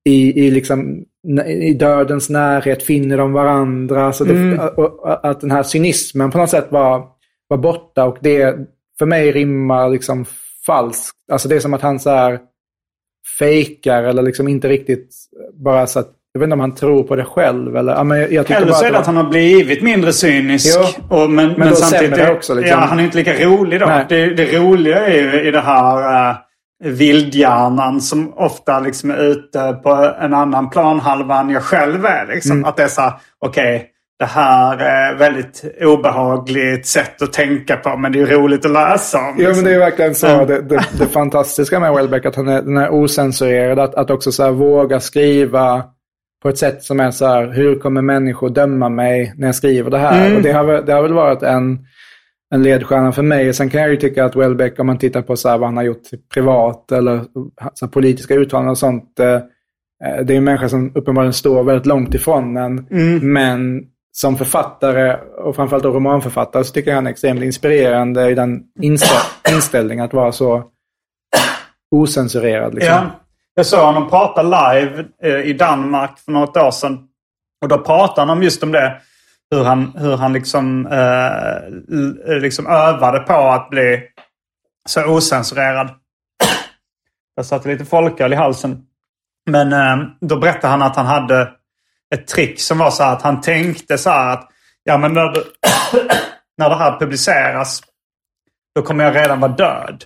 [0.05, 1.05] i, i, liksom,
[1.47, 4.13] i dödens närhet finner de varandra.
[4.13, 4.59] Så det, mm.
[4.77, 7.07] och, att den här cynismen på något sätt var,
[7.49, 8.05] var borta.
[8.05, 8.57] Och det
[8.99, 10.25] för mig rimmar liksom
[10.67, 11.17] falskt.
[11.33, 12.41] Alltså det är som att han så här
[13.39, 15.15] fejkar eller liksom inte riktigt
[15.53, 17.77] bara så att jag vet inte om han tror på det själv.
[17.77, 20.77] Eller, ja, men jag eller så är det att han har blivit mindre cynisk.
[20.79, 22.55] Jo, och, men, men, men samtidigt, också.
[22.55, 22.79] Liksom.
[22.79, 23.91] Ja, han är inte lika rolig då.
[24.09, 26.37] Det, det, roliga är ju i det här uh,
[26.85, 32.27] vildhjärnan som ofta liksom är ute på en annan planhalva än jag själv är.
[32.27, 32.53] Liksom.
[32.53, 32.65] Mm.
[32.65, 33.77] Att det är så okej.
[33.77, 38.71] Okay, det här är väldigt obehagligt sätt att tänka på men det är roligt att
[38.71, 39.37] läsa om.
[39.37, 39.45] Liksom.
[39.45, 40.27] Ja men det är verkligen så.
[40.27, 40.47] Mm.
[40.47, 43.79] Det, det, det, fantastiska med Welbeck att han är, den är osensurerad.
[43.79, 45.85] Att, att också så våga skriva
[46.43, 49.91] på ett sätt som är så här, hur kommer människor döma mig när jag skriver
[49.91, 50.27] det här?
[50.27, 50.37] Mm.
[50.37, 51.79] Och det, har, det har väl varit en,
[52.55, 53.55] en ledstjärna för mig.
[53.55, 55.77] Sen kan jag ju tycka att Welbeck, om man tittar på så här, vad han
[55.77, 56.03] har gjort
[56.35, 57.25] privat eller
[57.75, 59.21] så politiska uttalanden och sånt.
[59.21, 62.87] Eh, eh, det är en människa som uppenbarligen står väldigt långt ifrån en.
[62.91, 63.33] Mm.
[63.33, 63.83] Men
[64.13, 69.19] som författare och framförallt romanförfattare så tycker jag han är extremt inspirerande i den inställ
[69.55, 70.65] inställningen att vara så
[71.91, 72.75] osensurerad.
[72.75, 72.93] Liksom.
[72.93, 73.21] Ja.
[73.59, 77.09] Jag såg honom prata live eh, i Danmark för något år sedan.
[77.63, 79.01] Och då pratade han om just om det.
[79.51, 81.57] Hur han, hur han liksom, eh,
[82.33, 84.03] eh, liksom övade på att bli
[84.89, 85.91] så osensurerad.
[87.35, 88.83] Jag satte lite folköl i halsen.
[89.51, 91.51] Men eh, då berättade han att han hade
[92.15, 94.49] ett trick som var så här att han tänkte så här att
[94.85, 95.29] ja men när,
[96.59, 97.83] när det här publiceras
[98.79, 100.05] då kommer jag redan vara död.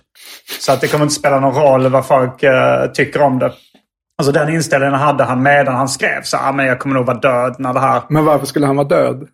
[0.59, 3.51] Så att det kommer inte spela någon roll vad folk eh, tycker om det.
[4.17, 6.21] Alltså den inställningen hade han medan han skrev.
[6.21, 8.01] Så ah, men jag kommer nog vara död när det här...
[8.09, 9.27] Men varför skulle han vara död?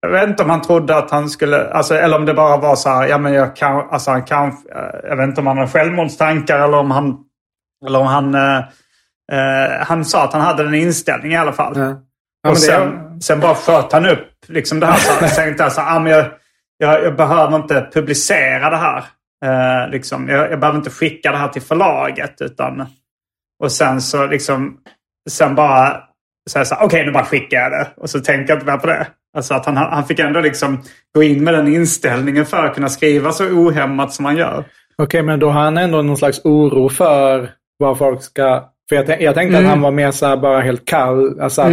[0.00, 1.70] Jag vet inte om han trodde att han skulle...
[1.70, 3.88] Alltså, eller om det bara var så här, ja men jag kan...
[3.90, 4.46] Alltså han kan...
[4.48, 7.18] eh, Jag vet inte om han har självmordstankar eller om han...
[7.86, 8.34] Eller om han...
[8.34, 8.58] Eh,
[9.32, 11.72] eh, han sa att han hade den inställningen i alla fall.
[11.76, 11.94] Ja.
[12.42, 15.28] Ja, och sen, sen bara sköt han upp liksom det här.
[15.28, 16.26] Så tänkte jag så här, ah, men jag,
[16.82, 19.04] jag, jag behöver inte publicera det här.
[19.44, 22.40] Eh, liksom, jag, jag behöver inte skicka det här till förlaget.
[22.40, 22.86] Utan,
[23.62, 24.76] och sen så liksom,
[25.30, 26.02] sen bara
[26.50, 27.88] säga så okej nu bara skickar jag det.
[27.96, 29.06] Och så tänker jag inte mer på det.
[29.36, 30.82] Alltså att han, han fick ändå liksom
[31.14, 34.64] gå in med den inställningen för att kunna skriva så ohämmat som han gör.
[34.98, 38.68] Okej, men då har han ändå någon slags oro för vad folk ska...
[38.88, 39.64] För jag, jag tänkte Mm.
[39.64, 41.40] att han var mer så bara helt kall.
[41.40, 41.72] Alltså att,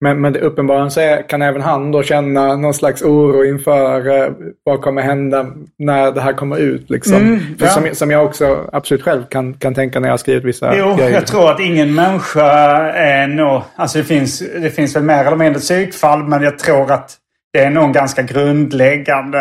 [0.00, 4.22] Men, men det, uppenbarligen så är, kan även han då känna någon slags oro inför
[4.22, 4.32] eh,
[4.64, 5.46] vad kommer hända
[5.78, 6.90] när det här kommer ut.
[6.90, 7.16] Liksom.
[7.16, 7.68] Mm, ja.
[7.68, 10.94] som, som jag också absolut själv kan, kan tänka när jag har skrivit vissa Jo,
[10.96, 11.10] grejer.
[11.10, 12.50] jag tror att ingen människa
[12.92, 13.62] är nog...
[13.76, 17.16] Alltså det finns, det finns väl mer eller mindre psykfall, men jag tror att
[17.52, 19.38] det är nog en ganska grundläggande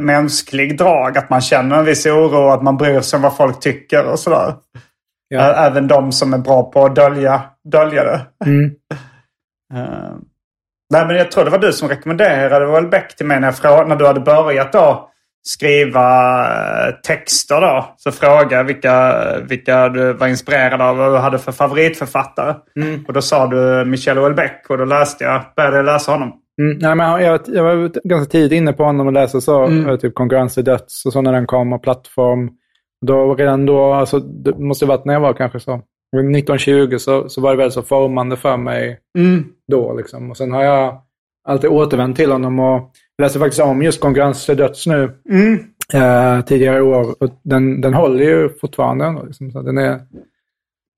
[0.00, 1.18] mänsklig drag.
[1.18, 4.06] Att man känner en viss oro och att man bryr sig om vad folk tycker
[4.06, 4.54] och sådär.
[5.28, 5.66] Ja.
[5.66, 7.42] Även de som är bra på att dölja,
[7.72, 8.20] dölja det.
[8.44, 8.70] Mm.
[9.74, 10.14] Eh,
[10.92, 13.96] nej, men jag tror det var du som rekommenderade Welbeck till mig när, jag när
[13.96, 15.10] du hade börjat då
[15.42, 16.40] skriva
[16.88, 17.94] eh, texter då.
[17.96, 22.54] Så frågade jag vilka, vilka du var inspirerad av och hade för favoritförfattare.
[23.06, 26.32] Och då sa du Michel Houellebecq och då läste jag, började jag läsa honom.
[26.60, 29.98] Mm, nej, men jag, jag var ganska tidigt inne på honom och läste så, Mm.
[29.98, 32.50] typ konkurrens till döds och så när den kom och plattform.
[33.06, 35.82] Då, redan då, alltså, det måste ha varit när jag var kanske så
[36.20, 39.00] 1920 så, så var det väl så formande för mig
[39.68, 39.94] då.
[39.94, 40.30] Liksom.
[40.30, 41.00] Och sen har jag
[41.48, 42.90] alltid återvänt till honom och
[43.22, 45.04] läste faktiskt om just konkurrens till döds nu
[45.94, 47.22] eh, tidigare i år.
[47.22, 49.22] Och den, den håller ju fortfarande.
[49.26, 50.00] Liksom, så den är,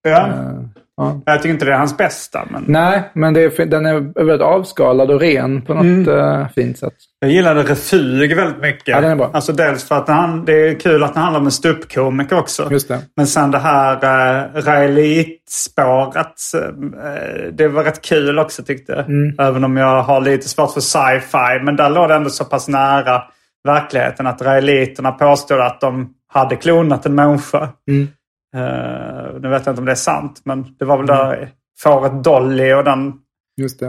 [0.03, 0.27] Ja.
[0.27, 0.61] eh,
[0.99, 1.20] ja.
[1.24, 5.11] Jag tycker inte det är hans bästa, men Nej, men är, den är väldigt avskalad
[5.11, 6.92] och ren på något eh, fint sätt.
[7.20, 8.88] jag gillade Refug väldigt mycket.
[8.88, 9.30] Ja, den är bra.
[9.32, 12.68] Alltså dels för att han, det är kul att den handlar om en ståuppkomiker också.
[12.70, 12.99] Just det.
[13.16, 16.55] Men sen det här uh, Raelit-spåret.
[16.55, 19.01] eh, det var rätt kul också tyckte jag.
[19.01, 19.34] Mm.
[19.38, 21.64] Även om jag har lite svårt för sci-fi.
[21.64, 23.22] Men där låg det ändå så pass nära
[23.64, 27.68] verkligheten att Raeliterna påstod att de hade klonat en människa.
[27.88, 28.09] Mm.
[28.55, 30.40] Eh, nu vet jag inte om det är sant.
[30.44, 33.20] Men det var väl där fåret Dolly och den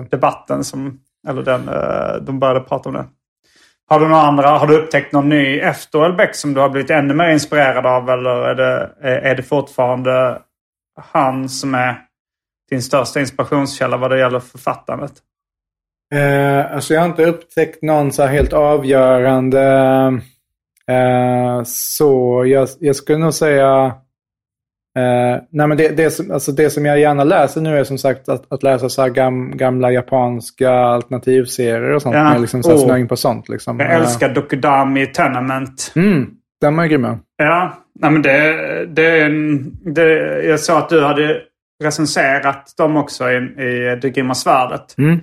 [0.10, 1.00] debatten som...
[1.28, 3.06] Eller den, eh, de började prata om det.
[3.90, 4.50] Har du några andra?
[4.50, 8.10] Har du upptäckt någon ny efter Houellebecq som du har blivit ännu mer inspirerad av?
[8.10, 10.42] Eller är det, är det fortfarande
[11.02, 11.96] han som är
[12.70, 15.14] din största inspirationskälla vad det gäller författandet?
[16.14, 19.64] Eh, alltså jag har inte upptäckt någon så helt avgörande.
[20.88, 23.96] Eh, så jag, jag skulle nog säga.
[25.00, 27.98] Eh, nej men det, det, som, alltså det som jag gärna läser nu är som
[27.98, 32.16] sagt att, att läsa så gam, gamla japanska alternativserier och sånt.
[32.16, 32.34] Ja.
[32.34, 33.08] Jag liksom så här Oh.
[33.08, 33.50] på sånt.
[33.50, 33.80] Liksom.
[33.80, 35.92] Jag älskar Dokudami Tenement.
[35.96, 36.30] Eh, mm,
[36.62, 37.20] de är grymma.
[37.38, 39.30] Ja, nej men det, det.
[39.94, 41.42] Det, jag sa att du hade
[41.84, 44.98] recenserat dem också i, i Det grymma svärdet.
[44.98, 45.20] Mm.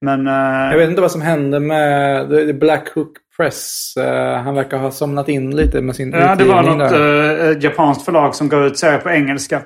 [0.00, 0.26] Men...
[0.26, 3.94] eh, Jag vet inte vad som händer med Black Hook Press.
[3.96, 7.50] Eh, han verkar ha somnat in lite med sin Ja, det var något där.
[7.50, 9.62] eh, japanskt förlag som gav ut serier på engelska.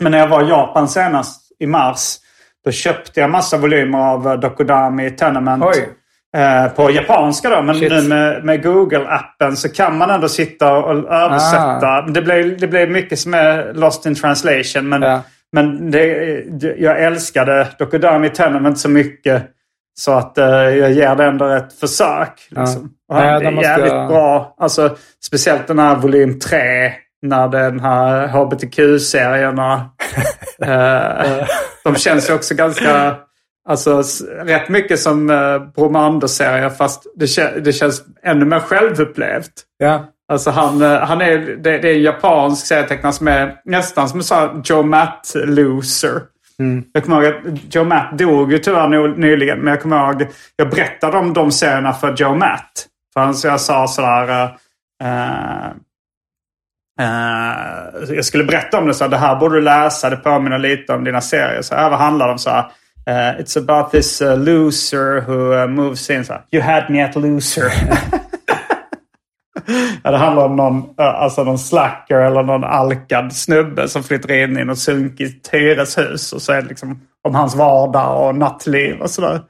[0.00, 2.16] Men när jag var i Japan senast i mars.
[2.64, 5.64] Då köpte jag massa volymer av Dokudami Tenement.
[5.64, 5.88] Oj.
[6.76, 7.62] På japanska då.
[7.62, 7.90] Men Shit.
[7.92, 11.86] nu med, med Google-appen så kan man ändå sitta och översätta.
[11.88, 12.02] Ah.
[12.02, 14.88] Det, blir, det blir mycket som är lost in translation.
[14.88, 15.22] Men, Ja.
[15.54, 19.50] Men det, det, jag älskade Dokudami Tenement så mycket.
[19.98, 22.48] Så att eh, jag ger det ändå ett försök.
[22.50, 22.90] Liksom.
[23.08, 24.54] Ja, det då är måste jävligt bra.
[24.58, 26.92] Alltså, speciellt den här volym 3.
[27.22, 29.90] När den här hbtq-serierna.
[30.62, 31.46] eh,
[31.84, 33.16] de känns ju också ganska...
[33.68, 34.02] Alltså
[34.42, 39.52] rätt mycket som eh, Bromander-serier fast det, det känns ännu mer självupplevt.
[39.78, 40.06] Ja.
[40.32, 44.20] Alltså han, eh, han är, det, det är en japansk serietecknare som är nästan som
[44.54, 46.20] en Joe Matt-loser.
[46.92, 49.58] Jag kommer ihåg att Joe Matt dog ju tyvärr ny- nyligen.
[49.58, 50.26] Men jag kommer ihåg,
[50.56, 52.86] jag berättade om de serierna för Joe Matt.
[53.14, 54.48] För han, så jag sa sådär...
[55.02, 55.66] eh,
[57.00, 60.10] eh, jag skulle berätta om det så här, det här borde du läsa.
[60.10, 61.62] Det påminner lite om dina serier.
[61.62, 62.38] Så här, vad handlar det om?
[62.38, 62.64] Så här,
[63.06, 66.24] eh, It's about this uh, loser who uh, moves in.
[66.24, 67.72] Så här, you had me at loser.
[70.02, 74.58] Ja, det handlar om någon, alltså någon slacker eller någon alkad snubbe som flyttar in
[74.58, 76.32] i något sunkigt hyreshus.
[76.32, 79.40] Och så är det liksom om hans vardag och nattliv och sådär.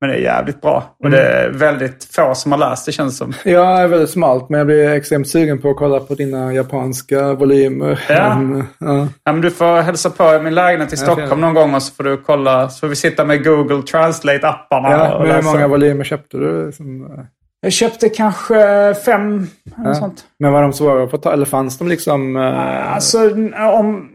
[0.00, 0.96] Men det är jävligt bra.
[1.04, 3.32] Och det är väldigt få som har läst det känns som.
[3.44, 6.52] Ja, det är väldigt smalt, men jag blir extremt sugen på att kolla på dina
[6.52, 8.00] japanska volymer.
[8.08, 8.38] Ja.
[8.38, 9.08] Men, ja.
[9.24, 11.94] Ja, men du får hälsa på i min lägenhet i Stockholm någon gång och så
[11.94, 12.68] får du kolla.
[12.68, 15.52] Så får vi sitta med Google Translate-apparna Ja, hur läsa.
[15.52, 16.72] många volymer köpte du?
[16.72, 17.24] Som, eh,
[17.60, 19.46] Jag köpte kanske fem.
[19.78, 19.94] Eller ja.
[19.94, 20.24] sånt.
[20.38, 21.32] Men var de svåra att få ta?
[21.32, 22.36] Eller fanns de liksom...
[22.36, 23.30] eh, Alltså,
[23.74, 24.10] om...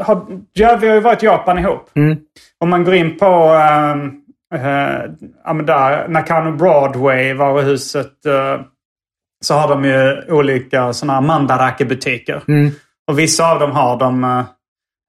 [0.00, 1.90] Har, ja, vi har ju varit i Japan ihop.
[1.96, 2.18] Mm.
[2.60, 3.24] Om man går in på...
[5.44, 8.26] ja, men där, Nakano Broadway, varuhuset.
[8.26, 8.60] eh,
[9.44, 12.42] så har de ju olika sådana här mandarake-butiker.
[12.48, 12.70] Mm.
[13.10, 14.24] Och vissa av dem har de...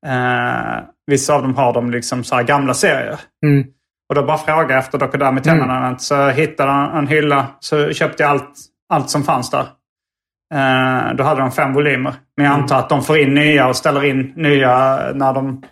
[0.06, 3.20] eh, vissa av dem har de liksom så här gamla serier.
[3.46, 3.64] Mm.
[4.14, 6.00] Och då bara frågade jag efter Dokudami Tennanen.
[6.00, 7.48] Så jag hittade en, en hylla.
[7.60, 8.52] Så köpte jag allt,
[8.90, 9.66] allt som fanns där.
[10.54, 12.14] Eh, då hade de fem volymer.
[12.38, 15.64] Men jag antar att de får in nya och ställer in nya när de,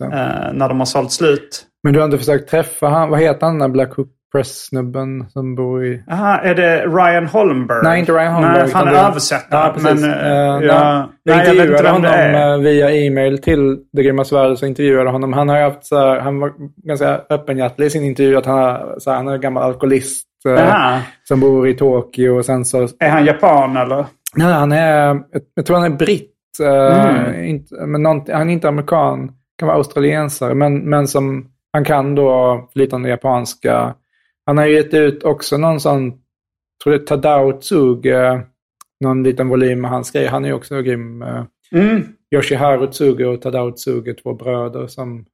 [0.00, 1.66] eh, när de har sålt slut.
[1.82, 3.10] Men du har inte försökt träffa han?
[3.10, 6.02] Vad heter han den där Black Hook Press-snubben som bor i...
[6.10, 7.80] Aha, är det Ryan Holmberg?
[7.82, 8.62] Nej, inte Ryan Holmberg.
[8.62, 9.60] Nej, han är översättare.
[9.66, 10.00] Ja, precis.
[10.00, 12.52] men, eh, Eh, jag, Jag jag vet intervjuade det honom är.
[12.52, 14.58] eh, via e-mail till Det Grymma Svärdet.
[14.58, 15.32] Så intervjuade honom.
[15.32, 18.36] Han har haft så här, han var ganska öppenhjärtig i sin intervju.
[18.36, 20.26] Att han, har, så här, han är en gammal alkoholist
[20.58, 20.98] Aha.
[21.24, 22.38] som bor i Tokyo.
[22.38, 22.88] Och sen så...
[22.98, 24.04] Är han japan eller?
[24.36, 25.22] Nej, han är, jag,
[25.54, 26.28] jag tror han är britt.
[26.62, 27.44] Mm.
[27.44, 29.30] inte, men nånt- han är inte amerikan.
[29.58, 30.54] Kan vara australiensare.
[30.54, 33.94] Men, men som han kan då flytande japanska.
[34.46, 36.10] Han har ju gett ut också någon sån,
[36.84, 38.42] tror det är Tadao Tsuge,
[39.04, 40.28] någon liten volym med hans grejer.
[40.28, 41.22] Han är ju också grym.
[41.22, 41.44] eh,
[41.74, 42.02] Mm.
[42.34, 45.24] Yoshiharu Tsuge och Tadao Tsuge, två bröder som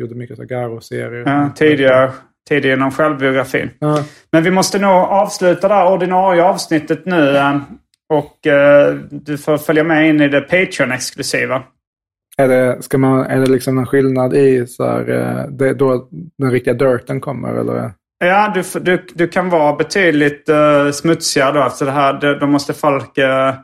[0.00, 1.22] gjorde mycket så Garo-serier.
[1.26, 2.10] Ja, tidigare,
[2.48, 3.70] tidigare inom självbiografin.
[3.78, 4.04] Ja.
[4.32, 7.36] Men vi måste nog avsluta det här ordinarie avsnittet nu.
[7.36, 7.60] eh,
[8.08, 11.62] Och eh, du får följa med in i det Patreon-exklusiva.
[12.38, 15.74] Är det, ska man, är det liksom en skillnad i så här, eh, det är
[15.74, 16.08] då
[16.38, 17.54] den riktiga dirten kommer?
[17.54, 17.92] Eller?
[18.18, 22.40] Ja, du, du, du kan vara betydligt uh, smutsigare då efter det här.
[22.40, 23.54] Då måste folk eh,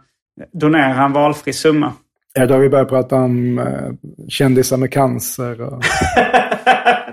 [0.53, 1.93] donera en valfri summa.
[2.35, 3.93] Ja, då har vi börjat prata om uh,
[4.29, 5.61] kändisar med cancer.
[5.61, 5.83] Och...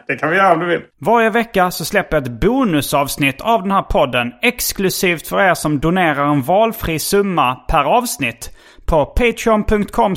[0.07, 0.81] Det kan vi göra om du vill.
[0.99, 5.80] Varje vecka så släpper jag ett bonusavsnitt av den här podden exklusivt för er som
[5.80, 10.15] donerar en valfri summa per avsnitt på patreon.com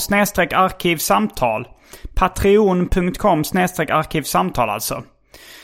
[0.54, 1.68] arkivsamtal.
[2.14, 5.02] Patreon.com arkivsamtal alltså.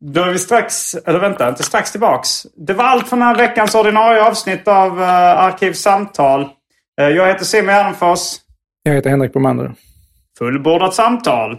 [0.00, 2.46] Då är vi strax, eller vänta, inte strax tillbaks.
[2.56, 6.48] Det var allt för den här veckans ordinarie avsnitt av uh, Arkivsamtal.
[7.00, 8.36] Eh, jag heter Simon Gärdenfors.
[8.82, 9.74] Jag heter Henrik Bromander.
[10.38, 11.58] Fullbordat samtal.